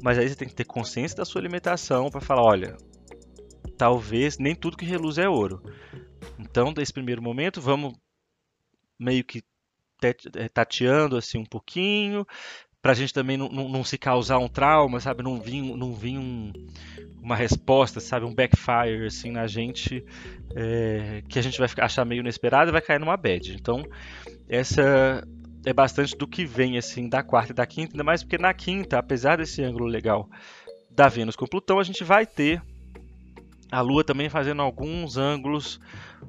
mas 0.00 0.18
aí 0.18 0.28
você 0.28 0.34
tem 0.34 0.48
que 0.48 0.54
ter 0.54 0.64
consciência 0.64 1.16
da 1.16 1.24
sua 1.24 1.40
limitação 1.40 2.10
para 2.10 2.20
falar, 2.20 2.42
olha, 2.42 2.76
talvez 3.76 4.38
nem 4.38 4.54
tudo 4.54 4.76
que 4.76 4.84
reluz 4.84 5.18
é 5.18 5.28
ouro. 5.28 5.62
Então, 6.42 6.72
desse 6.72 6.92
primeiro 6.92 7.22
momento, 7.22 7.60
vamos 7.60 7.94
meio 8.98 9.24
que 9.24 9.42
eh, 10.02 10.48
tateando 10.48 11.16
assim 11.16 11.38
um 11.38 11.44
pouquinho, 11.44 12.26
para 12.82 12.92
a 12.92 12.94
gente 12.94 13.14
também 13.14 13.36
não, 13.36 13.48
não, 13.48 13.68
não, 13.68 13.84
se 13.84 13.96
causar 13.96 14.38
um 14.38 14.48
trauma, 14.48 14.98
sabe? 14.98 15.22
Não 15.22 15.40
vir, 15.40 15.62
não 15.62 15.94
vir 15.94 16.18
um, 16.18 16.52
uma 17.22 17.36
resposta, 17.36 18.00
sabe? 18.00 18.26
Um 18.26 18.34
backfire 18.34 19.06
assim 19.06 19.30
na 19.30 19.46
gente 19.46 20.04
é, 20.56 21.22
que 21.28 21.38
a 21.38 21.42
gente 21.42 21.58
vai 21.58 21.68
achar 21.78 22.04
meio 22.04 22.20
inesperado 22.20 22.70
e 22.70 22.72
vai 22.72 22.82
cair 22.82 22.98
numa 22.98 23.16
bad. 23.16 23.54
Então, 23.54 23.84
essa 24.48 25.22
é 25.64 25.72
bastante 25.72 26.16
do 26.16 26.26
que 26.26 26.44
vem 26.44 26.76
assim 26.76 27.08
da 27.08 27.22
quarta 27.22 27.52
e 27.52 27.54
da 27.54 27.64
quinta, 27.64 27.92
ainda 27.92 28.02
mais 28.02 28.24
porque 28.24 28.36
na 28.36 28.52
quinta, 28.52 28.98
apesar 28.98 29.36
desse 29.36 29.62
ângulo 29.62 29.86
legal 29.86 30.28
da 30.90 31.08
Vênus 31.08 31.36
com 31.36 31.46
Plutão, 31.46 31.78
a 31.78 31.84
gente 31.84 32.02
vai 32.02 32.26
ter 32.26 32.60
a 33.72 33.80
Lua 33.80 34.04
também 34.04 34.28
fazendo 34.28 34.60
alguns 34.60 35.16
ângulos 35.16 35.80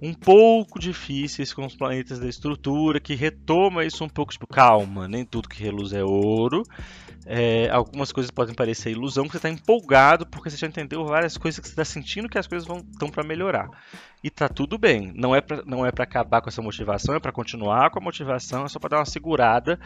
um 0.02 0.14
pouco 0.14 0.80
difíceis 0.80 1.54
com 1.54 1.66
os 1.66 1.76
planetas 1.76 2.18
da 2.18 2.28
estrutura, 2.28 3.02
que 3.02 3.16
retoma 3.16 3.84
isso 3.84 4.02
um 4.02 4.08
pouco, 4.08 4.32
tipo, 4.32 4.48
calma, 4.48 5.10
nem 5.10 5.26
tudo 5.26 5.50
que 5.50 5.62
reluz 5.62 5.92
é 5.92 6.02
ouro. 6.02 6.64
É, 7.26 7.70
algumas 7.70 8.14
coisas 8.14 8.32
podem 8.32 8.56
parecer 8.56 8.92
ilusão, 8.92 9.26
porque 9.26 9.38
você 9.38 9.48
está 9.48 9.50
empolgado, 9.50 10.26
porque 10.26 10.50
você 10.50 10.56
já 10.56 10.68
entendeu 10.68 11.06
várias 11.06 11.38
coisas 11.38 11.60
que 11.60 11.68
você 11.68 11.74
está 11.74 11.84
sentindo 11.84 12.30
que 12.30 12.38
as 12.38 12.48
coisas 12.48 12.68
estão 12.92 13.10
para 13.10 13.24
melhorar. 13.24 13.70
E 14.24 14.30
tá 14.30 14.48
tudo 14.48 14.78
bem. 14.78 15.12
Não 15.14 15.36
é 15.36 15.42
para 15.42 15.64
não 15.66 15.86
é 15.86 15.92
para 15.92 16.06
acabar 16.06 16.42
com 16.42 16.48
essa 16.48 16.62
motivação, 16.62 17.14
é 17.14 17.20
para 17.20 17.32
continuar 17.34 17.90
com 17.92 18.00
a 18.00 18.02
motivação, 18.02 18.64
é 18.64 18.70
só 18.70 18.80
para 18.80 18.92
dar 18.92 19.00
uma 19.00 19.06
segurada 19.06 19.78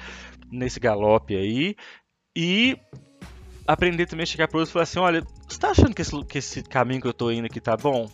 nesse 0.52 0.80
galope 0.80 1.36
aí. 1.36 1.76
E 2.36 2.78
aprender 3.68 4.06
também 4.06 4.24
a 4.24 4.28
chegar 4.28 4.48
pro 4.48 4.60
outro 4.60 4.72
e 4.72 4.74
falar 4.74 4.84
assim, 4.84 5.00
olha, 5.00 5.26
você 5.58 5.62
tá 5.62 5.72
achando 5.72 5.96
que 5.96 6.04
esse, 6.04 6.26
que 6.26 6.38
esse 6.38 6.62
caminho 6.62 7.02
que 7.02 7.08
eu 7.08 7.14
tô 7.14 7.32
indo 7.32 7.46
aqui 7.46 7.60
tá 7.60 7.76
bom? 7.76 8.08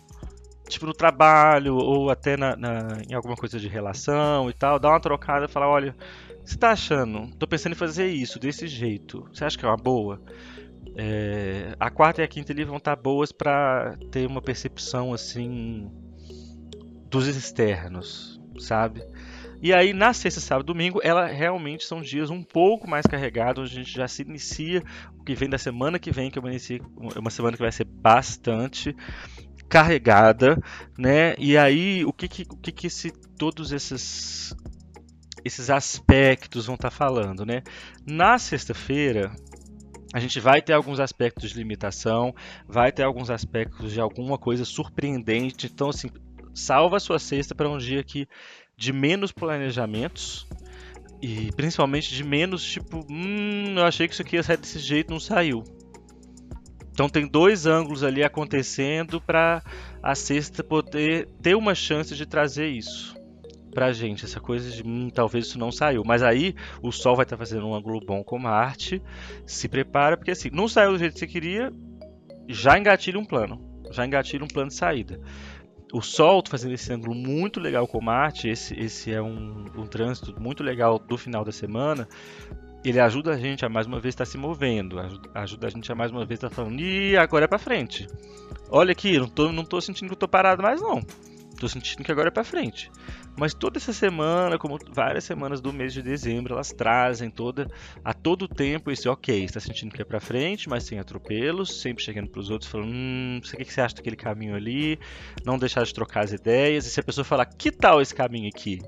Tipo, 0.66 0.86
no 0.86 0.94
trabalho, 0.94 1.76
ou 1.76 2.08
até 2.08 2.38
na, 2.38 2.56
na, 2.56 3.02
em 3.06 3.12
alguma 3.12 3.36
coisa 3.36 3.60
de 3.60 3.68
relação 3.68 4.48
e 4.48 4.54
tal, 4.54 4.78
dá 4.78 4.88
uma 4.88 4.98
trocada 4.98 5.44
e 5.44 5.48
falar, 5.48 5.68
olha, 5.68 5.94
você 6.42 6.56
tá 6.56 6.70
achando? 6.70 7.30
Tô 7.36 7.46
pensando 7.46 7.72
em 7.72 7.76
fazer 7.76 8.06
isso, 8.06 8.38
desse 8.38 8.66
jeito. 8.66 9.28
Você 9.30 9.44
acha 9.44 9.58
que 9.58 9.64
é 9.66 9.68
uma 9.68 9.76
boa? 9.76 10.22
É, 10.96 11.76
a 11.78 11.90
quarta 11.90 12.22
e 12.22 12.24
a 12.24 12.28
quinta 12.28 12.50
ali 12.50 12.64
vão 12.64 12.78
estar 12.78 12.96
tá 12.96 13.02
boas 13.02 13.30
para 13.30 13.94
ter 14.10 14.26
uma 14.26 14.40
percepção 14.40 15.12
assim 15.12 15.90
dos 17.10 17.26
externos, 17.26 18.40
sabe? 18.58 19.04
E 19.64 19.72
aí, 19.72 19.94
na 19.94 20.12
sexta, 20.12 20.42
sábado 20.42 20.66
domingo, 20.66 21.00
ela 21.02 21.24
realmente 21.24 21.86
são 21.86 22.02
dias 22.02 22.28
um 22.28 22.42
pouco 22.42 22.86
mais 22.86 23.06
carregados, 23.06 23.62
onde 23.62 23.72
a 23.72 23.82
gente 23.82 23.94
já 23.94 24.06
se 24.06 24.20
inicia 24.20 24.82
o 25.18 25.24
que 25.24 25.34
vem 25.34 25.48
da 25.48 25.56
semana 25.56 25.98
que 25.98 26.10
vem, 26.10 26.30
que 26.30 26.38
é 26.38 26.42
uma, 26.42 26.50
uma 27.18 27.30
semana 27.30 27.56
que 27.56 27.62
vai 27.62 27.72
ser 27.72 27.86
bastante 27.86 28.94
carregada, 29.66 30.62
né? 30.98 31.34
E 31.38 31.56
aí, 31.56 32.04
o 32.04 32.12
que 32.12 32.28
que, 32.28 32.42
o 32.42 32.58
que, 32.58 32.70
que 32.70 32.88
esse, 32.88 33.10
todos 33.38 33.72
esses 33.72 34.54
esses 35.42 35.70
aspectos 35.70 36.66
vão 36.66 36.74
estar 36.74 36.90
tá 36.90 36.94
falando, 36.94 37.46
né? 37.46 37.62
Na 38.06 38.38
sexta-feira, 38.38 39.32
a 40.12 40.20
gente 40.20 40.40
vai 40.40 40.60
ter 40.60 40.74
alguns 40.74 41.00
aspectos 41.00 41.52
de 41.52 41.56
limitação, 41.56 42.34
vai 42.68 42.92
ter 42.92 43.02
alguns 43.02 43.30
aspectos 43.30 43.94
de 43.94 44.00
alguma 44.00 44.36
coisa 44.36 44.62
surpreendente. 44.62 45.70
Então, 45.72 45.88
assim, 45.88 46.10
salva 46.54 46.98
a 46.98 47.00
sua 47.00 47.18
sexta 47.18 47.54
para 47.54 47.68
um 47.68 47.78
dia 47.78 48.04
que 48.04 48.28
de 48.76 48.92
menos 48.92 49.32
planejamentos 49.32 50.46
e 51.22 51.50
principalmente 51.52 52.14
de 52.14 52.22
menos 52.22 52.64
tipo, 52.64 53.06
hum, 53.10 53.74
eu 53.76 53.84
achei 53.84 54.06
que 54.06 54.14
isso 54.14 54.22
aqui 54.22 54.36
ia 54.36 54.42
sair 54.42 54.56
desse 54.56 54.78
jeito, 54.78 55.10
não 55.10 55.20
saiu. 55.20 55.64
Então 56.92 57.08
tem 57.08 57.26
dois 57.26 57.66
ângulos 57.66 58.04
ali 58.04 58.22
acontecendo 58.22 59.20
para 59.20 59.62
a 60.02 60.14
sexta 60.14 60.62
poder 60.62 61.28
ter 61.42 61.56
uma 61.56 61.74
chance 61.74 62.14
de 62.14 62.26
trazer 62.26 62.68
isso 62.68 63.14
pra 63.74 63.92
gente, 63.92 64.24
essa 64.24 64.40
coisa 64.40 64.70
de 64.70 64.86
hum, 64.86 65.10
talvez 65.10 65.46
isso 65.46 65.58
não 65.58 65.72
saiu. 65.72 66.02
Mas 66.06 66.22
aí 66.22 66.54
o 66.80 66.92
Sol 66.92 67.16
vai 67.16 67.24
estar 67.24 67.36
tá 67.36 67.44
fazendo 67.44 67.66
um 67.66 67.74
ângulo 67.74 68.00
bom 68.00 68.22
com 68.22 68.38
Marte. 68.38 69.02
Se 69.44 69.68
prepara, 69.68 70.16
porque 70.16 70.30
assim, 70.30 70.48
não 70.52 70.68
saiu 70.68 70.92
do 70.92 70.98
jeito 70.98 71.14
que 71.14 71.18
você 71.18 71.26
queria, 71.26 71.72
já 72.48 72.78
engatilha 72.78 73.18
um 73.18 73.24
plano. 73.24 73.60
Já 73.90 74.06
engatilha 74.06 74.44
um 74.44 74.48
plano 74.48 74.68
de 74.68 74.74
saída. 74.74 75.20
O 75.94 76.02
Sol 76.02 76.42
tá 76.42 76.50
fazendo 76.50 76.74
esse 76.74 76.92
ângulo 76.92 77.14
muito 77.14 77.60
legal 77.60 77.86
com 77.86 78.02
Marte, 78.02 78.48
esse, 78.48 78.74
esse 78.74 79.12
é 79.12 79.22
um, 79.22 79.66
um 79.76 79.86
trânsito 79.86 80.34
muito 80.40 80.60
legal 80.60 80.98
do 80.98 81.16
final 81.16 81.44
da 81.44 81.52
semana. 81.52 82.08
Ele 82.84 82.98
ajuda 82.98 83.30
a 83.30 83.38
gente 83.38 83.64
a 83.64 83.68
mais 83.68 83.86
uma 83.86 84.00
vez 84.00 84.12
estar 84.12 84.24
tá 84.24 84.30
se 84.32 84.36
movendo, 84.36 84.98
ajuda, 84.98 85.30
ajuda, 85.32 85.66
a 85.68 85.70
gente 85.70 85.92
a 85.92 85.94
mais 85.94 86.10
uma 86.10 86.24
vez 86.24 86.38
estar 86.38 86.48
tá 86.48 86.54
falando, 86.56 86.80
e 86.80 87.16
agora 87.16 87.44
é 87.44 87.46
para 87.46 87.60
frente. 87.60 88.08
Olha 88.68 88.90
aqui, 88.90 89.16
não 89.20 89.28
tô, 89.28 89.52
não 89.52 89.64
tô 89.64 89.80
sentindo 89.80 90.08
que 90.08 90.14
eu 90.14 90.18
tô 90.18 90.26
parado 90.26 90.64
mais 90.64 90.82
não. 90.82 91.00
Tô 91.58 91.68
sentindo 91.68 92.02
que 92.02 92.10
agora 92.10 92.28
é 92.28 92.30
para 92.30 92.44
frente. 92.44 92.90
Mas 93.36 93.54
toda 93.54 93.78
essa 93.78 93.92
semana, 93.92 94.58
como 94.58 94.78
várias 94.90 95.24
semanas 95.24 95.60
do 95.60 95.72
mês 95.72 95.92
de 95.92 96.02
dezembro, 96.02 96.54
elas 96.54 96.72
trazem 96.72 97.30
toda 97.30 97.68
a 98.04 98.12
todo 98.12 98.48
tempo 98.48 98.90
esse 98.90 99.08
ok, 99.08 99.44
está 99.44 99.60
sentindo 99.60 99.94
que 99.94 100.02
é 100.02 100.04
para 100.04 100.20
frente, 100.20 100.68
mas 100.68 100.84
sem 100.84 100.98
atropelos, 100.98 101.80
sempre 101.80 102.04
chegando 102.04 102.28
para 102.28 102.40
os 102.40 102.50
outros 102.50 102.70
falando, 102.70 102.92
hum, 102.92 103.40
o 103.42 103.56
que, 103.56 103.72
você 103.72 103.80
acha 103.80 103.96
daquele 103.96 104.16
caminho 104.16 104.54
ali? 104.54 104.98
Não 105.44 105.58
deixar 105.58 105.84
de 105.84 105.94
trocar 105.94 106.24
as 106.24 106.32
ideias. 106.32 106.86
E 106.86 106.90
se 106.90 107.00
a 107.00 107.04
pessoa 107.04 107.24
falar, 107.24 107.46
que 107.46 107.70
tal 107.70 108.00
esse 108.00 108.14
caminho 108.14 108.48
aqui? 108.48 108.80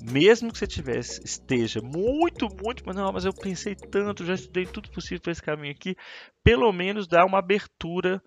Mesmo 0.00 0.52
que 0.52 0.58
você 0.58 0.66
tivesse, 0.66 1.20
esteja 1.24 1.80
muito, 1.80 2.48
muito, 2.62 2.82
mas 2.86 2.96
não, 2.96 3.12
mas 3.12 3.24
eu 3.24 3.32
pensei 3.32 3.74
tanto, 3.74 4.24
já 4.24 4.34
estudei 4.34 4.66
tudo 4.66 4.90
possível 4.90 5.20
para 5.20 5.32
esse 5.32 5.42
caminho 5.42 5.72
aqui, 5.72 5.96
pelo 6.42 6.70
menos 6.72 7.06
dá 7.06 7.24
uma 7.24 7.38
abertura 7.38 8.22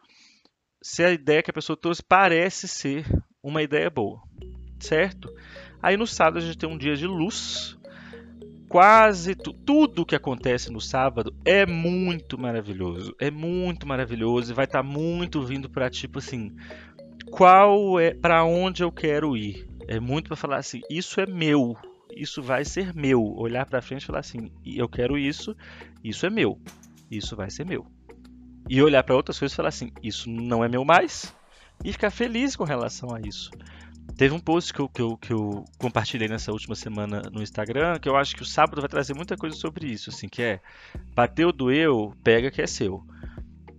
se 0.82 1.04
a 1.04 1.12
ideia 1.12 1.44
que 1.44 1.51
a 1.51 1.54
pessoa 1.54 1.77
trouxe 1.77 2.04
parece 2.04 2.68
ser 2.68 3.06
uma 3.41 3.62
ideia 3.62 3.89
boa, 3.89 4.22
certo? 4.79 5.34
Aí 5.82 5.96
no 5.96 6.08
sábado 6.08 6.38
a 6.38 6.41
gente 6.41 6.58
tem 6.58 6.70
um 6.70 6.77
dia 6.77 6.96
de 6.96 7.08
luz. 7.08 7.77
Quase 8.67 9.34
tu, 9.34 9.53
tudo 9.53 10.06
que 10.06 10.15
acontece 10.15 10.70
no 10.70 10.82
sábado 10.82 11.34
é 11.46 11.65
muito 11.65 12.38
maravilhoso. 12.38 13.15
É 13.20 13.32
muito 13.32 13.88
maravilhoso 13.88 14.51
e 14.51 14.56
vai 14.56 14.65
estar 14.65 14.84
tá 14.84 14.84
muito 14.84 15.41
vindo 15.41 15.70
para 15.70 15.89
tipo 15.89 16.20
assim, 16.20 16.53
qual 17.32 18.00
é 18.00 18.13
para 18.13 18.44
onde 18.44 18.84
eu 18.84 18.91
quero 18.91 19.38
ir. 19.38 19.67
É 19.88 20.00
muito 20.00 20.27
para 20.27 20.36
falar 20.36 20.58
assim, 20.58 20.82
isso 20.89 21.22
é 21.22 21.25
meu, 21.25 21.77
isso 22.13 22.41
vai 22.41 22.65
ser 22.65 22.94
meu. 22.94 23.24
Olhar 23.38 23.65
para 23.65 23.82
frente 23.82 24.03
e 24.03 24.06
falar 24.06 24.20
assim, 24.20 24.51
eu 24.65 24.89
quero 24.89 25.17
isso, 25.17 25.56
isso 26.03 26.25
é 26.25 26.29
meu, 26.29 26.60
isso 27.10 27.36
vai 27.36 27.50
ser 27.50 27.65
meu. 27.65 27.86
E 28.70 28.82
olhar 28.82 29.01
para 29.03 29.15
outras 29.15 29.39
coisas 29.39 29.53
e 29.53 29.56
falar 29.56 29.70
assim, 29.70 29.91
isso 30.03 30.29
não 30.29 30.62
é 30.62 30.67
meu 30.67 30.84
mais, 30.84 31.34
e 31.84 31.92
ficar 31.92 32.12
feliz 32.12 32.56
com 32.56 32.64
relação 32.64 33.14
a 33.14 33.20
isso. 33.20 33.52
Teve 34.16 34.34
um 34.34 34.40
post 34.40 34.74
que 34.74 34.80
eu, 34.80 34.90
que, 34.90 35.02
eu, 35.02 35.18
que 35.18 35.32
eu 35.32 35.66
compartilhei 35.78 36.28
nessa 36.28 36.52
última 36.52 36.76
semana 36.76 37.22
no 37.32 37.42
Instagram, 37.42 38.00
que 38.00 38.10
eu 38.10 38.16
acho 38.16 38.36
que 38.36 38.42
o 38.42 38.46
sábado 38.46 38.82
vai 38.82 38.90
trazer 38.90 39.14
muita 39.14 39.38
coisa 39.38 39.56
sobre 39.56 39.88
isso, 39.88 40.10
assim, 40.10 40.28
que 40.28 40.42
é 40.42 40.60
bateu, 41.14 41.52
doeu, 41.52 42.14
pega 42.24 42.50
que 42.50 42.62
é 42.62 42.68
seu. 42.68 43.04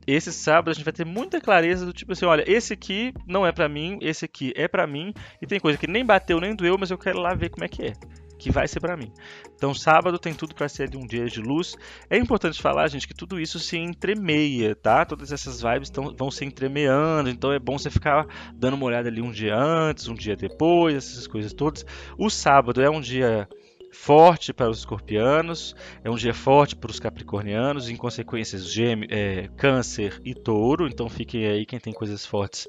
Esse 0.07 0.33
sábado 0.33 0.71
a 0.71 0.75
gente 0.75 0.85
vai 0.85 0.93
ter 0.93 1.05
muita 1.05 1.40
clareza 1.40 1.85
do 1.85 1.93
tipo 1.93 2.12
assim, 2.12 2.25
olha, 2.25 2.45
esse 2.47 2.73
aqui 2.73 3.12
não 3.26 3.47
é 3.47 3.52
para 3.52 3.69
mim, 3.69 3.99
esse 4.00 4.25
aqui 4.25 4.52
é 4.57 4.69
para 4.69 4.87
mim, 4.87 5.12
e 5.43 5.47
tem 5.47 5.59
coisa 5.59 5.76
que 5.76 5.87
nem 5.87 6.05
bateu 6.05 6.40
nem 6.40 6.55
doeu, 6.55 6.78
mas 6.78 6.90
eu 6.90 6.97
quero 6.97 7.19
lá 7.19 7.35
ver 7.35 7.50
como 7.50 7.64
é 7.64 7.69
que 7.69 7.83
é 7.83 7.93
que 8.38 8.50
vai 8.50 8.68
ser 8.68 8.80
para 8.80 8.97
mim. 8.97 9.12
Então, 9.57 9.75
sábado 9.75 10.18
tem 10.18 10.33
tudo 10.33 10.54
para 10.54 10.68
ser 10.68 10.88
de 10.88 10.97
um 10.97 11.07
dia 11.07 11.26
de 11.26 11.40
luz. 11.40 11.76
É 12.09 12.16
importante 12.16 12.62
falar, 12.62 12.88
gente, 12.88 13.09
que 13.09 13.14
tudo 13.14 13.40
isso 13.40 13.59
se 13.59 13.76
entremeia, 13.76 14.75
tá? 14.75 15.04
Todas 15.04 15.33
essas 15.33 15.61
vibes 15.61 15.90
tão, 15.90 16.14
vão 16.16 16.30
se 16.30 16.45
entremeando, 16.45 17.28
então 17.28 17.52
é 17.52 17.59
bom 17.59 17.76
você 17.76 17.90
ficar 17.90 18.26
dando 18.54 18.75
uma 18.75 18.87
olhada 18.87 19.09
ali 19.09 19.21
um 19.21 19.33
dia 19.33 19.57
antes, 19.57 20.09
um 20.09 20.14
dia 20.14 20.37
depois, 20.37 20.97
essas 20.97 21.26
coisas 21.26 21.52
todas. 21.52 21.85
O 22.16 22.30
sábado 22.30 22.80
é 22.80 22.88
um 22.88 23.00
dia 23.00 23.49
forte 23.92 24.52
para 24.52 24.71
os 24.71 24.78
escorpianos, 24.78 25.75
é 26.04 26.11
um 26.11 26.14
dia 26.14 26.35
forte 26.35 26.76
para 26.76 26.90
os 26.90 27.00
capricornianos, 27.00 27.88
em 27.88 27.97
consequências 27.97 28.71
gêmeo, 28.71 29.09
é, 29.11 29.49
câncer 29.57 30.21
e 30.25 30.35
touro, 30.35 30.87
então 30.87 31.09
fiquem 31.09 31.47
aí 31.47 31.66
quem 31.66 31.80
tem 31.80 31.92
coisas 31.92 32.25
fortes 32.25 32.68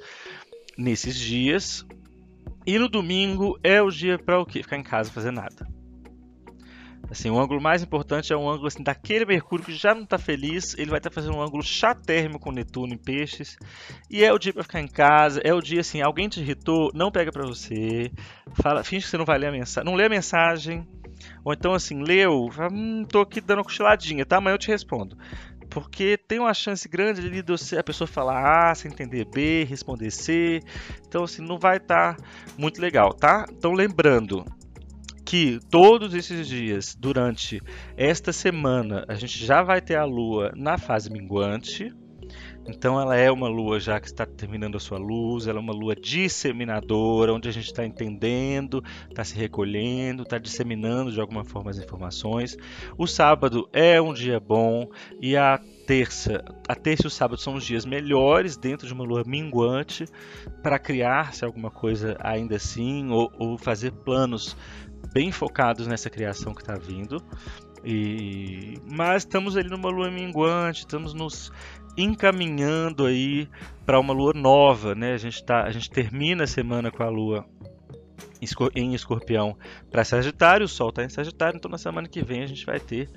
nesses 0.77 1.15
dias. 1.15 1.85
E 2.69 2.77
no 2.77 2.87
domingo 2.87 3.59
é 3.63 3.81
o 3.81 3.89
dia 3.89 4.19
para 4.19 4.39
o 4.39 4.45
quê? 4.45 4.61
Ficar 4.61 4.77
em 4.77 4.83
casa 4.83 5.09
fazer 5.09 5.31
nada. 5.31 5.67
Assim, 7.09 7.27
o 7.31 7.39
ângulo 7.39 7.59
mais 7.59 7.81
importante 7.81 8.31
é 8.31 8.37
um 8.37 8.47
ângulo 8.47 8.67
assim, 8.67 8.83
daquele 8.83 9.25
Mercúrio 9.25 9.65
que 9.65 9.73
já 9.73 9.95
não 9.95 10.03
está 10.03 10.19
feliz, 10.19 10.77
ele 10.77 10.91
vai 10.91 10.99
estar 10.99 11.09
tá 11.09 11.15
fazendo 11.15 11.35
um 11.35 11.41
ângulo 11.41 11.63
chatérrimo 11.63 12.37
com 12.37 12.51
Netuno 12.51 12.93
em 12.93 12.97
peixes. 12.97 13.57
E 14.07 14.23
é 14.23 14.31
o 14.31 14.37
dia 14.37 14.53
para 14.53 14.61
ficar 14.61 14.81
em 14.81 14.87
casa, 14.87 15.41
é 15.43 15.51
o 15.51 15.59
dia 15.59 15.79
assim, 15.79 15.99
alguém 16.03 16.29
te 16.29 16.41
irritou, 16.41 16.91
não 16.93 17.09
pega 17.09 17.31
para 17.31 17.43
você, 17.43 18.11
fala, 18.61 18.83
finge 18.83 19.05
que 19.05 19.09
você 19.09 19.17
não 19.17 19.25
vai 19.25 19.39
ler 19.39 19.47
a 19.47 19.51
mensagem, 19.51 19.89
não 19.89 19.97
lê 19.97 20.05
a 20.05 20.09
mensagem, 20.09 20.87
ou 21.43 21.51
então 21.51 21.73
assim, 21.73 22.03
leu, 22.03 22.51
hum, 22.71 23.03
tô 23.03 23.21
aqui 23.21 23.41
dando 23.41 23.57
uma 23.57 23.63
cochiladinha, 23.63 24.27
tá? 24.27 24.37
Amanhã 24.37 24.53
eu 24.53 24.59
te 24.59 24.67
respondo. 24.67 25.17
Porque 25.69 26.17
tem 26.17 26.39
uma 26.39 26.53
chance 26.53 26.87
grande 26.87 27.21
ali 27.21 27.41
de 27.41 27.51
você, 27.51 27.77
a 27.77 27.83
pessoa 27.83 28.07
falar 28.07 28.71
A, 28.71 28.75
sem 28.75 28.91
entender 28.91 29.25
B, 29.25 29.65
responder 29.65 30.09
C. 30.11 30.61
Então, 31.07 31.23
assim, 31.23 31.41
não 31.41 31.59
vai 31.59 31.77
estar 31.77 32.15
tá 32.15 32.23
muito 32.57 32.81
legal, 32.81 33.13
tá? 33.13 33.45
Então, 33.51 33.73
lembrando 33.73 34.43
que 35.23 35.59
todos 35.69 36.15
esses 36.15 36.47
dias, 36.47 36.95
durante 36.95 37.61
esta 37.95 38.33
semana, 38.33 39.05
a 39.07 39.13
gente 39.13 39.45
já 39.45 39.61
vai 39.61 39.79
ter 39.79 39.95
a 39.95 40.03
Lua 40.03 40.51
na 40.55 40.75
fase 40.77 41.11
minguante. 41.11 41.93
Então 42.69 43.01
ela 43.01 43.15
é 43.15 43.31
uma 43.31 43.47
lua 43.47 43.79
já 43.79 43.99
que 43.99 44.05
está 44.05 44.25
terminando 44.25 44.77
a 44.77 44.79
sua 44.79 44.99
luz, 44.99 45.47
ela 45.47 45.57
é 45.57 45.61
uma 45.61 45.73
lua 45.73 45.95
disseminadora, 45.95 47.33
onde 47.33 47.49
a 47.49 47.51
gente 47.51 47.65
está 47.65 47.83
entendendo, 47.83 48.83
está 49.09 49.23
se 49.23 49.35
recolhendo, 49.35 50.21
está 50.21 50.37
disseminando 50.37 51.11
de 51.11 51.19
alguma 51.19 51.43
forma 51.43 51.71
as 51.71 51.79
informações. 51.79 52.55
O 52.97 53.07
sábado 53.07 53.67
é 53.73 53.99
um 53.99 54.13
dia 54.13 54.39
bom 54.39 54.87
e 55.19 55.35
a 55.35 55.59
terça, 55.87 56.43
a 56.67 56.75
terça 56.75 57.03
e 57.05 57.07
o 57.07 57.09
sábado 57.09 57.41
são 57.41 57.55
os 57.55 57.65
dias 57.65 57.85
melhores 57.85 58.55
dentro 58.55 58.85
de 58.85 58.93
uma 58.93 59.03
lua 59.03 59.23
minguante 59.25 60.05
para 60.61 60.77
criar-se 60.77 61.43
alguma 61.43 61.71
coisa 61.71 62.15
ainda 62.19 62.57
assim 62.57 63.09
ou, 63.09 63.31
ou 63.39 63.57
fazer 63.57 63.91
planos 63.91 64.55
bem 65.11 65.31
focados 65.31 65.87
nessa 65.87 66.09
criação 66.09 66.53
que 66.53 66.61
está 66.61 66.75
vindo. 66.75 67.23
E... 67.83 68.79
Mas 68.89 69.23
estamos 69.23 69.55
ali 69.55 69.69
numa 69.69 69.89
lua 69.89 70.09
minguante, 70.09 70.79
estamos 70.79 71.13
nos 71.13 71.51
encaminhando 71.97 73.05
aí 73.05 73.47
para 73.85 73.99
uma 73.99 74.13
lua 74.13 74.33
nova, 74.33 74.95
né? 74.95 75.13
A 75.13 75.17
gente, 75.17 75.43
tá, 75.43 75.63
a 75.63 75.71
gente 75.71 75.89
termina 75.89 76.43
a 76.43 76.47
semana 76.47 76.91
com 76.91 77.03
a 77.03 77.09
lua 77.09 77.45
em 78.73 78.93
escorpião 78.93 79.57
para 79.91 80.05
Sagitário, 80.05 80.65
o 80.65 80.69
Sol 80.69 80.89
está 80.89 81.03
em 81.03 81.09
Sagitário, 81.09 81.57
então 81.57 81.69
na 81.69 81.77
semana 81.77 82.07
que 82.07 82.23
vem 82.23 82.41
a 82.41 82.47
gente 82.47 82.65
vai 82.65 82.79
ter 82.79 83.09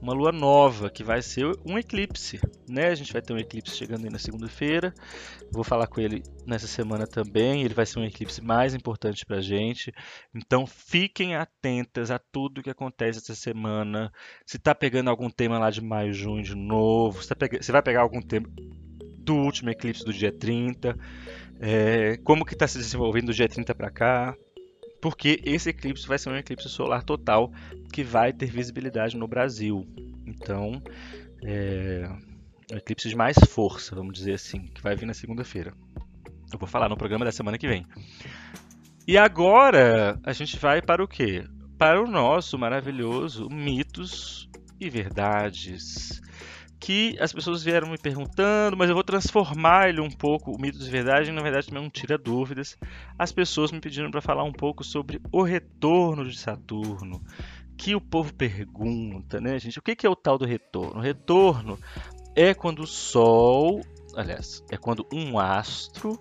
uma 0.00 0.12
lua 0.12 0.32
nova, 0.32 0.90
que 0.90 1.02
vai 1.02 1.22
ser 1.22 1.46
um 1.64 1.78
eclipse, 1.78 2.40
né? 2.68 2.88
A 2.88 2.94
gente 2.94 3.12
vai 3.12 3.22
ter 3.22 3.32
um 3.32 3.38
eclipse 3.38 3.76
chegando 3.76 4.04
aí 4.04 4.10
na 4.10 4.18
segunda-feira. 4.18 4.92
Vou 5.50 5.64
falar 5.64 5.86
com 5.86 6.00
ele 6.00 6.22
nessa 6.46 6.66
semana 6.66 7.06
também. 7.06 7.62
Ele 7.62 7.74
vai 7.74 7.86
ser 7.86 7.98
um 7.98 8.04
eclipse 8.04 8.42
mais 8.42 8.74
importante 8.74 9.24
para 9.24 9.38
a 9.38 9.40
gente. 9.40 9.92
Então 10.34 10.66
fiquem 10.66 11.34
atentas 11.36 12.10
a 12.10 12.18
tudo 12.18 12.62
que 12.62 12.70
acontece 12.70 13.18
essa 13.18 13.34
semana. 13.34 14.12
Se 14.44 14.56
está 14.56 14.74
pegando 14.74 15.10
algum 15.10 15.30
tema 15.30 15.58
lá 15.58 15.70
de 15.70 15.80
maio, 15.80 16.12
junho 16.12 16.42
de 16.42 16.54
novo, 16.54 17.22
se, 17.22 17.34
tá 17.34 17.46
você 17.46 17.72
vai 17.72 17.82
pegar 17.82 18.02
algum 18.02 18.20
tema 18.20 18.48
do 19.18 19.36
último 19.36 19.70
eclipse 19.70 20.04
do 20.04 20.12
dia 20.12 20.30
30, 20.30 20.96
é, 21.58 22.18
como 22.18 22.44
que 22.44 22.52
está 22.52 22.68
se 22.68 22.76
desenvolvendo 22.76 23.26
do 23.26 23.34
dia 23.34 23.48
30 23.48 23.74
para 23.74 23.90
cá 23.90 24.36
porque 25.04 25.38
esse 25.44 25.68
eclipse 25.68 26.08
vai 26.08 26.18
ser 26.18 26.30
um 26.30 26.36
eclipse 26.38 26.66
solar 26.66 27.02
total 27.02 27.52
que 27.92 28.02
vai 28.02 28.32
ter 28.32 28.46
visibilidade 28.46 29.18
no 29.18 29.28
Brasil. 29.28 29.86
Então, 30.26 30.82
é 31.42 32.08
um 32.72 32.78
eclipse 32.78 33.10
de 33.10 33.14
mais 33.14 33.36
força, 33.50 33.94
vamos 33.94 34.14
dizer 34.14 34.32
assim, 34.32 34.62
que 34.68 34.82
vai 34.82 34.96
vir 34.96 35.04
na 35.04 35.12
segunda-feira. 35.12 35.74
Eu 36.50 36.58
vou 36.58 36.66
falar 36.66 36.88
no 36.88 36.96
programa 36.96 37.22
da 37.22 37.32
semana 37.32 37.58
que 37.58 37.68
vem. 37.68 37.84
E 39.06 39.18
agora 39.18 40.18
a 40.24 40.32
gente 40.32 40.56
vai 40.56 40.80
para 40.80 41.04
o 41.04 41.06
quê? 41.06 41.44
para 41.76 42.02
o 42.02 42.06
nosso 42.06 42.56
maravilhoso 42.56 43.50
mitos 43.50 44.48
e 44.80 44.88
verdades. 44.88 46.22
Que 46.84 47.16
as 47.18 47.32
pessoas 47.32 47.62
vieram 47.62 47.88
me 47.88 47.96
perguntando, 47.96 48.76
mas 48.76 48.90
eu 48.90 48.94
vou 48.94 49.02
transformar 49.02 49.88
ele 49.88 50.02
um 50.02 50.10
pouco, 50.10 50.52
o 50.52 50.60
mito 50.60 50.78
de 50.78 50.90
verdade, 50.90 51.32
na 51.32 51.40
verdade 51.40 51.68
também 51.68 51.82
não 51.82 51.88
tira 51.88 52.18
dúvidas. 52.18 52.76
As 53.18 53.32
pessoas 53.32 53.72
me 53.72 53.80
pediram 53.80 54.10
para 54.10 54.20
falar 54.20 54.44
um 54.44 54.52
pouco 54.52 54.84
sobre 54.84 55.18
o 55.32 55.42
retorno 55.42 56.28
de 56.28 56.38
Saturno, 56.38 57.22
que 57.74 57.94
o 57.94 58.00
povo 58.02 58.34
pergunta, 58.34 59.40
né, 59.40 59.58
gente? 59.58 59.78
O 59.78 59.82
que 59.82 60.06
é 60.06 60.10
o 60.10 60.14
tal 60.14 60.36
do 60.36 60.44
retorno? 60.44 60.98
O 60.98 61.02
retorno 61.02 61.78
é 62.36 62.52
quando 62.52 62.80
o 62.80 62.86
Sol, 62.86 63.80
aliás, 64.14 64.62
é 64.70 64.76
quando 64.76 65.06
um 65.10 65.38
astro 65.38 66.20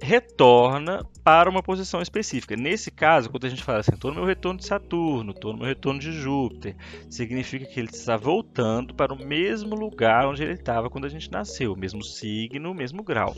retorna 0.00 1.04
para 1.24 1.50
uma 1.50 1.62
posição 1.62 2.00
específica. 2.00 2.56
Nesse 2.56 2.90
caso, 2.90 3.30
quando 3.30 3.46
a 3.46 3.48
gente 3.48 3.62
fala 3.62 3.80
assim, 3.80 3.94
estou 3.94 4.10
no 4.10 4.18
meu 4.18 4.26
retorno 4.26 4.58
de 4.58 4.66
Saturno, 4.66 5.32
estou 5.32 5.52
no 5.52 5.58
meu 5.58 5.66
retorno 5.66 6.00
de 6.00 6.12
Júpiter, 6.12 6.76
significa 7.10 7.66
que 7.66 7.80
ele 7.80 7.90
está 7.90 8.16
voltando 8.16 8.94
para 8.94 9.12
o 9.12 9.24
mesmo 9.24 9.74
lugar 9.74 10.26
onde 10.26 10.42
ele 10.42 10.54
estava 10.54 10.88
quando 10.88 11.04
a 11.04 11.08
gente 11.10 11.30
nasceu, 11.30 11.76
mesmo 11.76 12.02
signo, 12.02 12.72
mesmo 12.72 13.02
grau. 13.02 13.34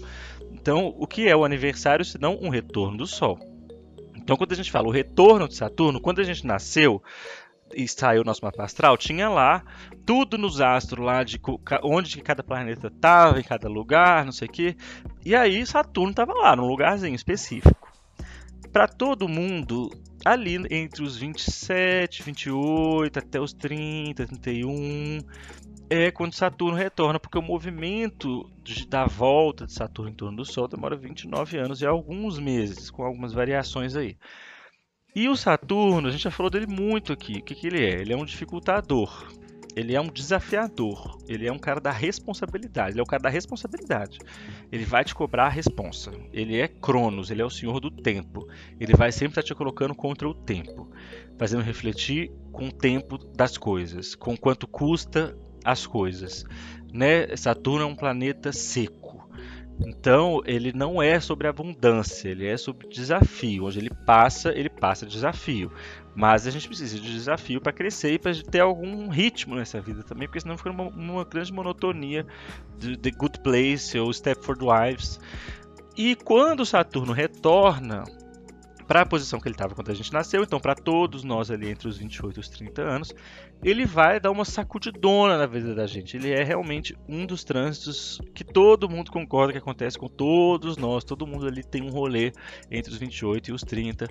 Então, 0.52 0.94
o 0.98 1.06
que 1.06 1.28
é 1.28 1.34
o 1.34 1.44
aniversário 1.44 2.04
se 2.04 2.20
não 2.20 2.38
um 2.40 2.48
retorno 2.48 2.98
do 2.98 3.06
Sol? 3.06 3.38
Então, 4.14 4.36
quando 4.36 4.52
a 4.52 4.56
gente 4.56 4.70
fala 4.70 4.86
o 4.86 4.92
retorno 4.92 5.48
de 5.48 5.54
Saturno, 5.54 6.00
quando 6.00 6.20
a 6.20 6.24
gente 6.24 6.46
nasceu, 6.46 7.02
e 7.74 7.86
saiu 7.88 8.22
o 8.22 8.24
nosso 8.24 8.44
mapa 8.44 8.64
astral, 8.64 8.96
tinha 8.96 9.28
lá 9.28 9.62
tudo 10.04 10.36
nos 10.36 10.60
astros 10.60 11.04
lá 11.04 11.22
de 11.22 11.40
onde 11.82 12.20
cada 12.20 12.42
planeta 12.42 12.88
estava, 12.88 13.40
em 13.40 13.44
cada 13.44 13.68
lugar, 13.68 14.24
não 14.24 14.32
sei 14.32 14.48
o 14.48 14.50
quê. 14.50 14.76
E 15.24 15.34
aí 15.34 15.64
Saturno 15.66 16.10
estava 16.10 16.32
lá, 16.32 16.56
num 16.56 16.66
lugarzinho 16.66 17.14
específico. 17.14 17.90
Para 18.72 18.86
todo 18.86 19.28
mundo, 19.28 19.90
ali 20.24 20.56
entre 20.70 21.02
os 21.02 21.16
27, 21.16 22.22
28 22.22 23.18
até 23.18 23.40
os 23.40 23.52
30, 23.52 24.26
31, 24.26 25.18
é 25.88 26.10
quando 26.12 26.34
Saturno 26.34 26.76
retorna, 26.76 27.18
porque 27.18 27.36
o 27.36 27.42
movimento 27.42 28.48
de, 28.62 28.86
da 28.86 29.06
volta 29.06 29.66
de 29.66 29.72
Saturno 29.72 30.10
em 30.10 30.14
torno 30.14 30.36
do 30.36 30.44
Sol 30.44 30.68
demora 30.68 30.96
29 30.96 31.58
anos 31.58 31.82
e 31.82 31.86
alguns 31.86 32.38
meses, 32.38 32.90
com 32.90 33.02
algumas 33.02 33.32
variações 33.32 33.96
aí. 33.96 34.16
E 35.14 35.28
o 35.28 35.34
Saturno, 35.34 36.06
a 36.06 36.10
gente 36.10 36.22
já 36.22 36.30
falou 36.30 36.50
dele 36.50 36.66
muito 36.66 37.12
aqui. 37.12 37.38
O 37.38 37.42
que, 37.42 37.54
que 37.54 37.66
ele 37.66 37.84
é? 37.84 38.00
Ele 38.00 38.12
é 38.12 38.16
um 38.16 38.24
dificultador. 38.24 39.28
Ele 39.74 39.94
é 39.94 40.00
um 40.00 40.06
desafiador. 40.06 41.18
Ele 41.28 41.48
é 41.48 41.52
um 41.52 41.58
cara 41.58 41.80
da 41.80 41.90
responsabilidade. 41.90 42.92
Ele 42.92 43.00
é 43.00 43.02
o 43.02 43.06
cara 43.06 43.22
da 43.22 43.28
responsabilidade. 43.28 44.18
Ele 44.70 44.84
vai 44.84 45.04
te 45.04 45.14
cobrar 45.14 45.46
a 45.46 45.50
responsa. 45.50 46.12
Ele 46.32 46.60
é 46.60 46.68
Cronos, 46.68 47.30
ele 47.30 47.42
é 47.42 47.44
o 47.44 47.50
senhor 47.50 47.80
do 47.80 47.90
tempo. 47.90 48.46
Ele 48.78 48.94
vai 48.94 49.10
sempre 49.10 49.32
estar 49.32 49.42
te 49.42 49.54
colocando 49.54 49.94
contra 49.94 50.28
o 50.28 50.34
tempo, 50.34 50.88
fazendo 51.36 51.62
refletir 51.62 52.30
com 52.52 52.68
o 52.68 52.72
tempo 52.72 53.18
das 53.18 53.58
coisas, 53.58 54.14
com 54.14 54.36
quanto 54.36 54.68
custa 54.68 55.36
as 55.64 55.86
coisas. 55.86 56.44
Né? 56.92 57.36
Saturno 57.36 57.82
é 57.82 57.86
um 57.86 57.96
planeta 57.96 58.52
seco. 58.52 59.19
Então, 59.86 60.42
ele 60.44 60.72
não 60.72 61.02
é 61.02 61.18
sobre 61.20 61.48
abundância, 61.48 62.28
ele 62.28 62.46
é 62.46 62.56
sobre 62.56 62.88
desafio. 62.88 63.64
Onde 63.64 63.78
ele 63.78 63.90
passa, 63.90 64.50
ele 64.52 64.68
passa 64.68 65.06
desafio. 65.06 65.72
Mas 66.14 66.46
a 66.46 66.50
gente 66.50 66.68
precisa 66.68 66.98
de 66.98 67.12
desafio 67.12 67.60
para 67.60 67.72
crescer 67.72 68.12
e 68.14 68.18
para 68.18 68.32
ter 68.34 68.60
algum 68.60 69.08
ritmo 69.08 69.54
nessa 69.54 69.80
vida 69.80 70.02
também, 70.02 70.26
porque 70.28 70.40
senão 70.40 70.58
fica 70.58 70.70
uma, 70.70 70.88
uma 70.88 71.24
grande 71.24 71.52
monotonia 71.52 72.26
de 72.78 72.96
The 72.96 73.10
Good 73.10 73.40
Place 73.40 73.98
ou 73.98 74.12
Stepford 74.12 74.62
Wives. 74.62 75.20
E 75.96 76.14
quando 76.16 76.66
Saturno 76.66 77.12
retorna 77.12 78.04
para 78.90 79.02
a 79.02 79.06
posição 79.06 79.38
que 79.38 79.46
ele 79.46 79.54
estava 79.54 79.72
quando 79.72 79.92
a 79.92 79.94
gente 79.94 80.12
nasceu, 80.12 80.42
então 80.42 80.58
para 80.58 80.74
todos 80.74 81.22
nós 81.22 81.48
ali 81.48 81.70
entre 81.70 81.86
os 81.86 81.96
28 81.96 82.36
e 82.36 82.40
os 82.40 82.48
30 82.48 82.82
anos, 82.82 83.14
ele 83.62 83.86
vai 83.86 84.18
dar 84.18 84.32
uma 84.32 84.44
sacudidona 84.44 85.38
na 85.38 85.46
vida 85.46 85.76
da 85.76 85.86
gente. 85.86 86.16
Ele 86.16 86.32
é 86.32 86.42
realmente 86.42 86.98
um 87.08 87.24
dos 87.24 87.44
trânsitos 87.44 88.20
que 88.34 88.42
todo 88.42 88.90
mundo 88.90 89.12
concorda 89.12 89.52
que 89.52 89.60
acontece 89.60 89.96
com 89.96 90.08
todos 90.08 90.76
nós, 90.76 91.04
todo 91.04 91.24
mundo 91.24 91.46
ali 91.46 91.62
tem 91.62 91.82
um 91.82 91.90
rolê 91.90 92.32
entre 92.68 92.92
os 92.92 92.98
28 92.98 93.50
e 93.50 93.52
os 93.52 93.62
30. 93.62 94.08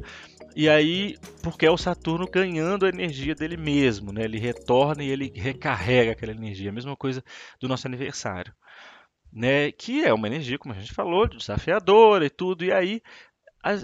E 0.56 0.70
aí, 0.70 1.18
porque 1.44 1.66
é 1.66 1.72
o 1.72 1.76
Saturno 1.76 2.26
ganhando 2.26 2.86
a 2.86 2.90
energia 2.90 3.36
dele 3.36 3.58
mesmo, 3.58 4.14
né? 4.14 4.24
Ele 4.24 4.40
retorna 4.40 5.04
e 5.04 5.10
ele 5.10 5.30
recarrega 5.36 6.14
aquela 6.14 6.32
energia. 6.32 6.70
A 6.70 6.74
mesma 6.74 6.96
coisa 6.96 7.22
do 7.60 7.68
nosso 7.68 7.86
aniversário. 7.86 8.54
Né, 9.32 9.72
que 9.72 10.04
é 10.04 10.12
uma 10.12 10.26
energia, 10.26 10.58
como 10.58 10.74
a 10.74 10.80
gente 10.80 10.92
falou, 10.92 11.28
desafiadora 11.28 12.26
e 12.26 12.32
tudo. 12.32 12.66
E 12.66 12.72
aí 12.72 13.00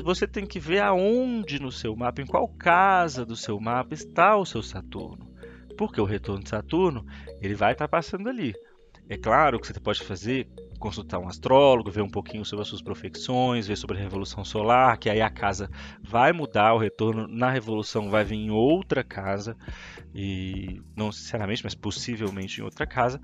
você 0.04 0.28
tem 0.28 0.46
que 0.46 0.60
ver 0.60 0.82
aonde 0.82 1.60
no 1.60 1.72
seu 1.72 1.96
mapa, 1.96 2.22
em 2.22 2.26
qual 2.26 2.48
casa 2.48 3.26
do 3.26 3.36
seu 3.36 3.60
mapa 3.60 3.94
está 3.94 4.38
o 4.38 4.46
seu 4.46 4.64
Saturno. 4.64 5.30
Porque 5.78 6.00
o 6.00 6.06
retorno 6.06 6.44
de 6.44 6.50
Saturno, 6.50 7.06
ele 7.42 7.56
vai 7.56 7.74
estar 7.74 7.88
passando 7.88 8.30
ali. 8.30 8.54
É 9.10 9.18
claro 9.18 9.60
que 9.60 9.68
você 9.68 9.80
pode 9.80 10.04
fazer, 10.04 10.48
consultar 10.86 11.18
um 11.18 11.28
astrólogo, 11.28 11.90
ver 11.90 12.04
um 12.04 12.10
pouquinho 12.10 12.46
sobre 12.46 12.62
as 12.62 12.68
suas 12.68 12.82
profecções, 12.82 13.66
ver 13.66 13.76
sobre 13.76 13.98
a 13.98 14.00
revolução 14.00 14.46
solar, 14.46 14.96
que 15.00 15.10
aí 15.10 15.20
a 15.20 15.32
casa 15.32 15.68
vai 16.00 16.32
mudar, 16.32 16.76
o 16.76 16.78
retorno 16.78 17.28
na 17.28 17.50
revolução 17.50 18.12
vai 18.12 18.24
vir 18.24 18.36
em 18.36 18.52
outra 18.52 19.04
casa, 19.04 19.58
e 20.14 20.80
não 20.96 21.12
sinceramente, 21.12 21.64
mas 21.64 21.74
possivelmente 21.74 22.62
em 22.62 22.64
outra 22.64 22.86
casa 22.86 23.20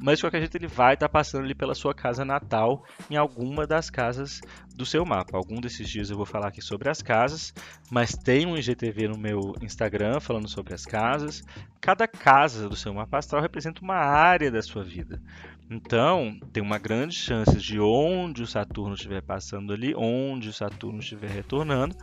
mas 0.00 0.18
de 0.18 0.24
qualquer 0.24 0.40
jeito 0.40 0.56
ele 0.56 0.66
vai 0.66 0.94
estar 0.94 1.08
passando 1.08 1.44
ali 1.44 1.54
pela 1.54 1.74
sua 1.74 1.94
casa 1.94 2.24
natal 2.24 2.84
em 3.10 3.16
alguma 3.16 3.66
das 3.66 3.90
casas 3.90 4.40
do 4.74 4.86
seu 4.86 5.04
mapa. 5.04 5.36
Algum 5.36 5.60
desses 5.60 5.88
dias 5.88 6.10
eu 6.10 6.16
vou 6.16 6.26
falar 6.26 6.48
aqui 6.48 6.62
sobre 6.62 6.88
as 6.88 7.02
casas, 7.02 7.52
mas 7.90 8.12
tem 8.12 8.46
um 8.46 8.56
IGTV 8.56 9.08
no 9.08 9.18
meu 9.18 9.54
Instagram 9.60 10.20
falando 10.20 10.48
sobre 10.48 10.74
as 10.74 10.84
casas. 10.84 11.42
Cada 11.80 12.06
casa 12.06 12.68
do 12.68 12.76
seu 12.76 12.94
mapa 12.94 13.18
astral 13.18 13.42
representa 13.42 13.82
uma 13.82 13.96
área 13.96 14.50
da 14.50 14.62
sua 14.62 14.82
vida. 14.82 15.20
Então, 15.72 16.38
tem 16.52 16.62
uma 16.62 16.78
grande 16.78 17.14
chance 17.14 17.56
de 17.56 17.80
onde 17.80 18.42
o 18.42 18.46
Saturno 18.46 18.94
estiver 18.94 19.22
passando 19.22 19.72
ali, 19.72 19.94
onde 19.96 20.50
o 20.50 20.52
Saturno 20.52 20.98
estiver 20.98 21.30
retornando, 21.30 21.96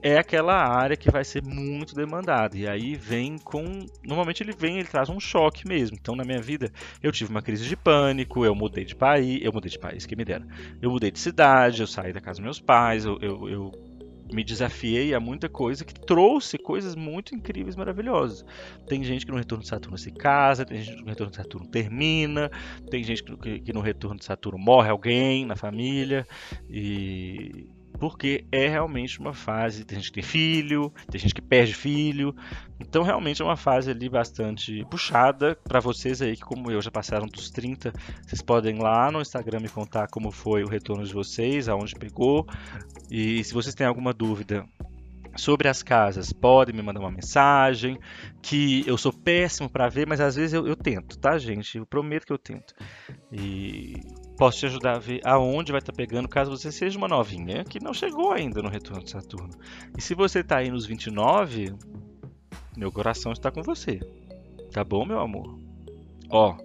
é 0.00 0.16
aquela 0.16 0.54
área 0.54 0.96
que 0.96 1.10
vai 1.10 1.22
ser 1.22 1.42
muito 1.42 1.94
demandada. 1.94 2.56
E 2.56 2.66
aí 2.66 2.94
vem 2.94 3.36
com. 3.36 3.84
Normalmente 4.02 4.42
ele 4.42 4.52
vem, 4.52 4.78
ele 4.78 4.88
traz 4.88 5.10
um 5.10 5.20
choque 5.20 5.68
mesmo. 5.68 5.96
Então, 6.00 6.16
na 6.16 6.24
minha 6.24 6.40
vida, 6.40 6.72
eu 7.02 7.12
tive 7.12 7.30
uma 7.30 7.42
crise 7.42 7.66
de 7.66 7.76
pânico, 7.76 8.44
eu 8.44 8.54
mudei 8.54 8.84
de 8.84 8.94
país, 8.94 9.40
eu 9.42 9.52
mudei 9.52 9.70
de 9.70 9.78
país, 9.78 10.06
que 10.06 10.16
me 10.16 10.24
dera. 10.24 10.46
Eu 10.80 10.90
mudei 10.90 11.10
de 11.10 11.18
cidade, 11.18 11.82
eu 11.82 11.86
saí 11.86 12.12
da 12.12 12.20
casa 12.20 12.38
dos 12.38 12.44
meus 12.44 12.60
pais, 12.60 13.04
eu, 13.04 13.18
eu, 13.20 13.48
eu 13.48 13.85
me 14.32 14.42
desafiei 14.42 15.14
a 15.14 15.20
muita 15.20 15.48
coisa 15.48 15.84
que 15.84 15.94
trouxe 15.94 16.58
coisas 16.58 16.94
muito 16.94 17.34
incríveis, 17.34 17.76
maravilhosas. 17.76 18.44
Tem 18.86 19.02
gente 19.04 19.24
que 19.24 19.32
no 19.32 19.38
retorno 19.38 19.62
de 19.62 19.68
Saturno 19.68 19.96
se 19.96 20.10
casa, 20.10 20.64
tem 20.64 20.82
gente 20.82 20.96
que 20.96 21.02
no 21.02 21.08
retorno 21.08 21.30
de 21.30 21.36
Saturno 21.36 21.68
termina, 21.68 22.50
tem 22.90 23.02
gente 23.04 23.22
que, 23.22 23.60
que 23.60 23.72
no 23.72 23.80
retorno 23.80 24.18
de 24.18 24.24
Saturno 24.24 24.58
morre 24.58 24.90
alguém 24.90 25.46
na 25.46 25.56
família 25.56 26.26
e 26.68 27.68
porque 27.98 28.44
é 28.52 28.68
realmente 28.68 29.18
uma 29.18 29.32
fase. 29.32 29.84
Tem 29.84 29.98
gente 29.98 30.08
que 30.08 30.14
tem 30.14 30.22
filho, 30.22 30.92
tem 31.10 31.20
gente 31.20 31.34
que 31.34 31.42
perde 31.42 31.74
filho, 31.74 32.34
então 32.80 33.02
realmente 33.02 33.42
é 33.42 33.44
uma 33.44 33.56
fase 33.56 33.90
ali 33.90 34.08
bastante 34.08 34.84
puxada 34.90 35.56
para 35.64 35.80
vocês 35.80 36.20
aí 36.20 36.36
que, 36.36 36.42
como 36.42 36.70
eu, 36.70 36.80
já 36.82 36.90
passaram 36.90 37.26
dos 37.26 37.50
30. 37.50 37.92
Vocês 38.26 38.42
podem 38.42 38.76
ir 38.76 38.82
lá 38.82 39.10
no 39.10 39.20
Instagram 39.20 39.60
me 39.60 39.68
contar 39.68 40.08
como 40.08 40.30
foi 40.30 40.62
o 40.62 40.68
retorno 40.68 41.04
de 41.04 41.12
vocês, 41.12 41.68
aonde 41.68 41.94
pegou. 41.94 42.46
E 43.10 43.42
se 43.44 43.54
vocês 43.54 43.74
têm 43.74 43.86
alguma 43.86 44.12
dúvida 44.12 44.66
sobre 45.36 45.68
as 45.68 45.82
casas, 45.82 46.32
podem 46.32 46.74
me 46.74 46.82
mandar 46.82 47.00
uma 47.00 47.10
mensagem, 47.10 47.98
que 48.42 48.84
eu 48.86 48.96
sou 48.96 49.12
péssimo 49.12 49.68
para 49.68 49.88
ver, 49.88 50.06
mas 50.06 50.20
às 50.20 50.36
vezes 50.36 50.54
eu, 50.54 50.66
eu, 50.66 50.76
tento, 50.76 51.18
tá, 51.18 51.38
gente? 51.38 51.78
Eu 51.78 51.86
prometo 51.86 52.26
que 52.26 52.32
eu 52.32 52.38
tento. 52.38 52.74
E 53.30 54.00
posso 54.36 54.58
te 54.58 54.66
ajudar 54.66 54.96
a 54.96 54.98
ver 54.98 55.20
aonde 55.24 55.72
vai 55.72 55.80
estar 55.80 55.92
tá 55.92 55.96
pegando, 55.96 56.28
caso 56.28 56.50
você 56.50 56.70
seja 56.70 56.98
uma 56.98 57.08
novinha 57.08 57.64
que 57.64 57.82
não 57.82 57.94
chegou 57.94 58.32
ainda 58.32 58.62
no 58.62 58.68
retorno 58.68 59.02
de 59.02 59.10
Saturno. 59.10 59.50
E 59.96 60.02
se 60.02 60.14
você 60.14 60.40
está 60.40 60.58
aí 60.58 60.70
nos 60.70 60.86
29, 60.86 61.74
meu 62.76 62.92
coração 62.92 63.32
está 63.32 63.50
com 63.50 63.62
você. 63.62 64.00
Tá 64.70 64.84
bom, 64.84 65.04
meu 65.06 65.20
amor? 65.20 65.58
Ó, 66.28 66.56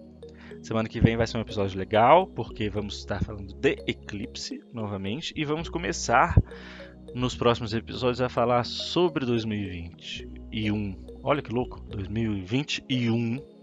semana 0.62 0.90
que 0.90 1.00
vem 1.00 1.16
vai 1.16 1.26
ser 1.26 1.38
um 1.38 1.42
episódio 1.42 1.80
legal, 1.80 2.28
porque 2.28 2.70
vamos 2.70 2.98
estar 2.98 3.24
falando 3.24 3.54
de 3.54 3.78
eclipse 3.88 4.62
novamente 4.74 5.34
e 5.36 5.46
vamos 5.46 5.70
começar 5.70 6.36
nos 7.16 7.36
próximos 7.36 7.74
episódios 7.74 8.22
a 8.22 8.30
falar 8.30 8.66
sobre 8.66 9.26
2021. 9.26 10.96
Olha 11.24 11.42
que 11.42 11.54
louco, 11.54 11.82
2021. 11.90 13.61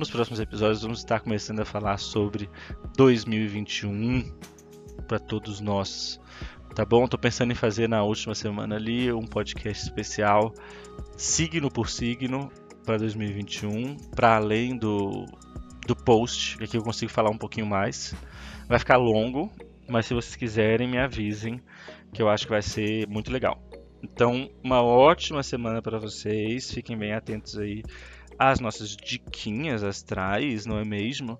Nos 0.00 0.08
próximos 0.08 0.40
episódios 0.40 0.80
vamos 0.80 1.00
estar 1.00 1.20
começando 1.20 1.60
a 1.60 1.64
falar 1.66 1.98
sobre 1.98 2.48
2021 2.96 4.32
para 5.06 5.18
todos 5.18 5.60
nós. 5.60 6.18
Tá 6.74 6.86
bom? 6.86 7.06
Tô 7.06 7.18
pensando 7.18 7.52
em 7.52 7.54
fazer 7.54 7.86
na 7.86 8.02
última 8.02 8.34
semana 8.34 8.76
ali 8.76 9.12
um 9.12 9.26
podcast 9.26 9.84
especial 9.84 10.54
signo 11.18 11.70
por 11.70 11.90
signo 11.90 12.50
para 12.82 12.96
2021, 12.96 13.98
para 14.16 14.36
além 14.36 14.74
do 14.74 15.26
do 15.86 15.94
post, 15.94 16.56
que 16.56 16.64
aqui 16.64 16.78
eu 16.78 16.82
consigo 16.82 17.12
falar 17.12 17.28
um 17.28 17.36
pouquinho 17.36 17.66
mais. 17.66 18.14
Vai 18.66 18.78
ficar 18.78 18.96
longo, 18.96 19.52
mas 19.86 20.06
se 20.06 20.14
vocês 20.14 20.34
quiserem, 20.34 20.88
me 20.88 20.96
avisem 20.96 21.60
que 22.10 22.22
eu 22.22 22.30
acho 22.30 22.46
que 22.46 22.52
vai 22.52 22.62
ser 22.62 23.06
muito 23.06 23.30
legal. 23.30 23.62
Então, 24.02 24.50
uma 24.64 24.82
ótima 24.82 25.42
semana 25.42 25.82
para 25.82 25.98
vocês. 25.98 26.72
Fiquem 26.72 26.96
bem 26.96 27.12
atentos 27.12 27.58
aí 27.58 27.82
às 28.40 28.58
nossas 28.58 28.96
diquinhas 28.96 29.84
astrais, 29.84 30.64
não 30.64 30.78
é 30.78 30.84
mesmo? 30.84 31.38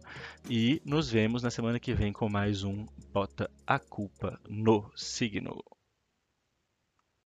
E 0.50 0.82
nos 0.84 1.10
vemos 1.10 1.42
na 1.42 1.50
semana 1.50 1.80
que 1.80 1.94
vem 1.94 2.12
com 2.12 2.28
mais 2.28 2.62
um 2.62 2.84
Bota 3.10 3.50
a 3.66 3.78
Culpa 3.78 4.38
no 4.46 4.92
Signo. 4.94 5.64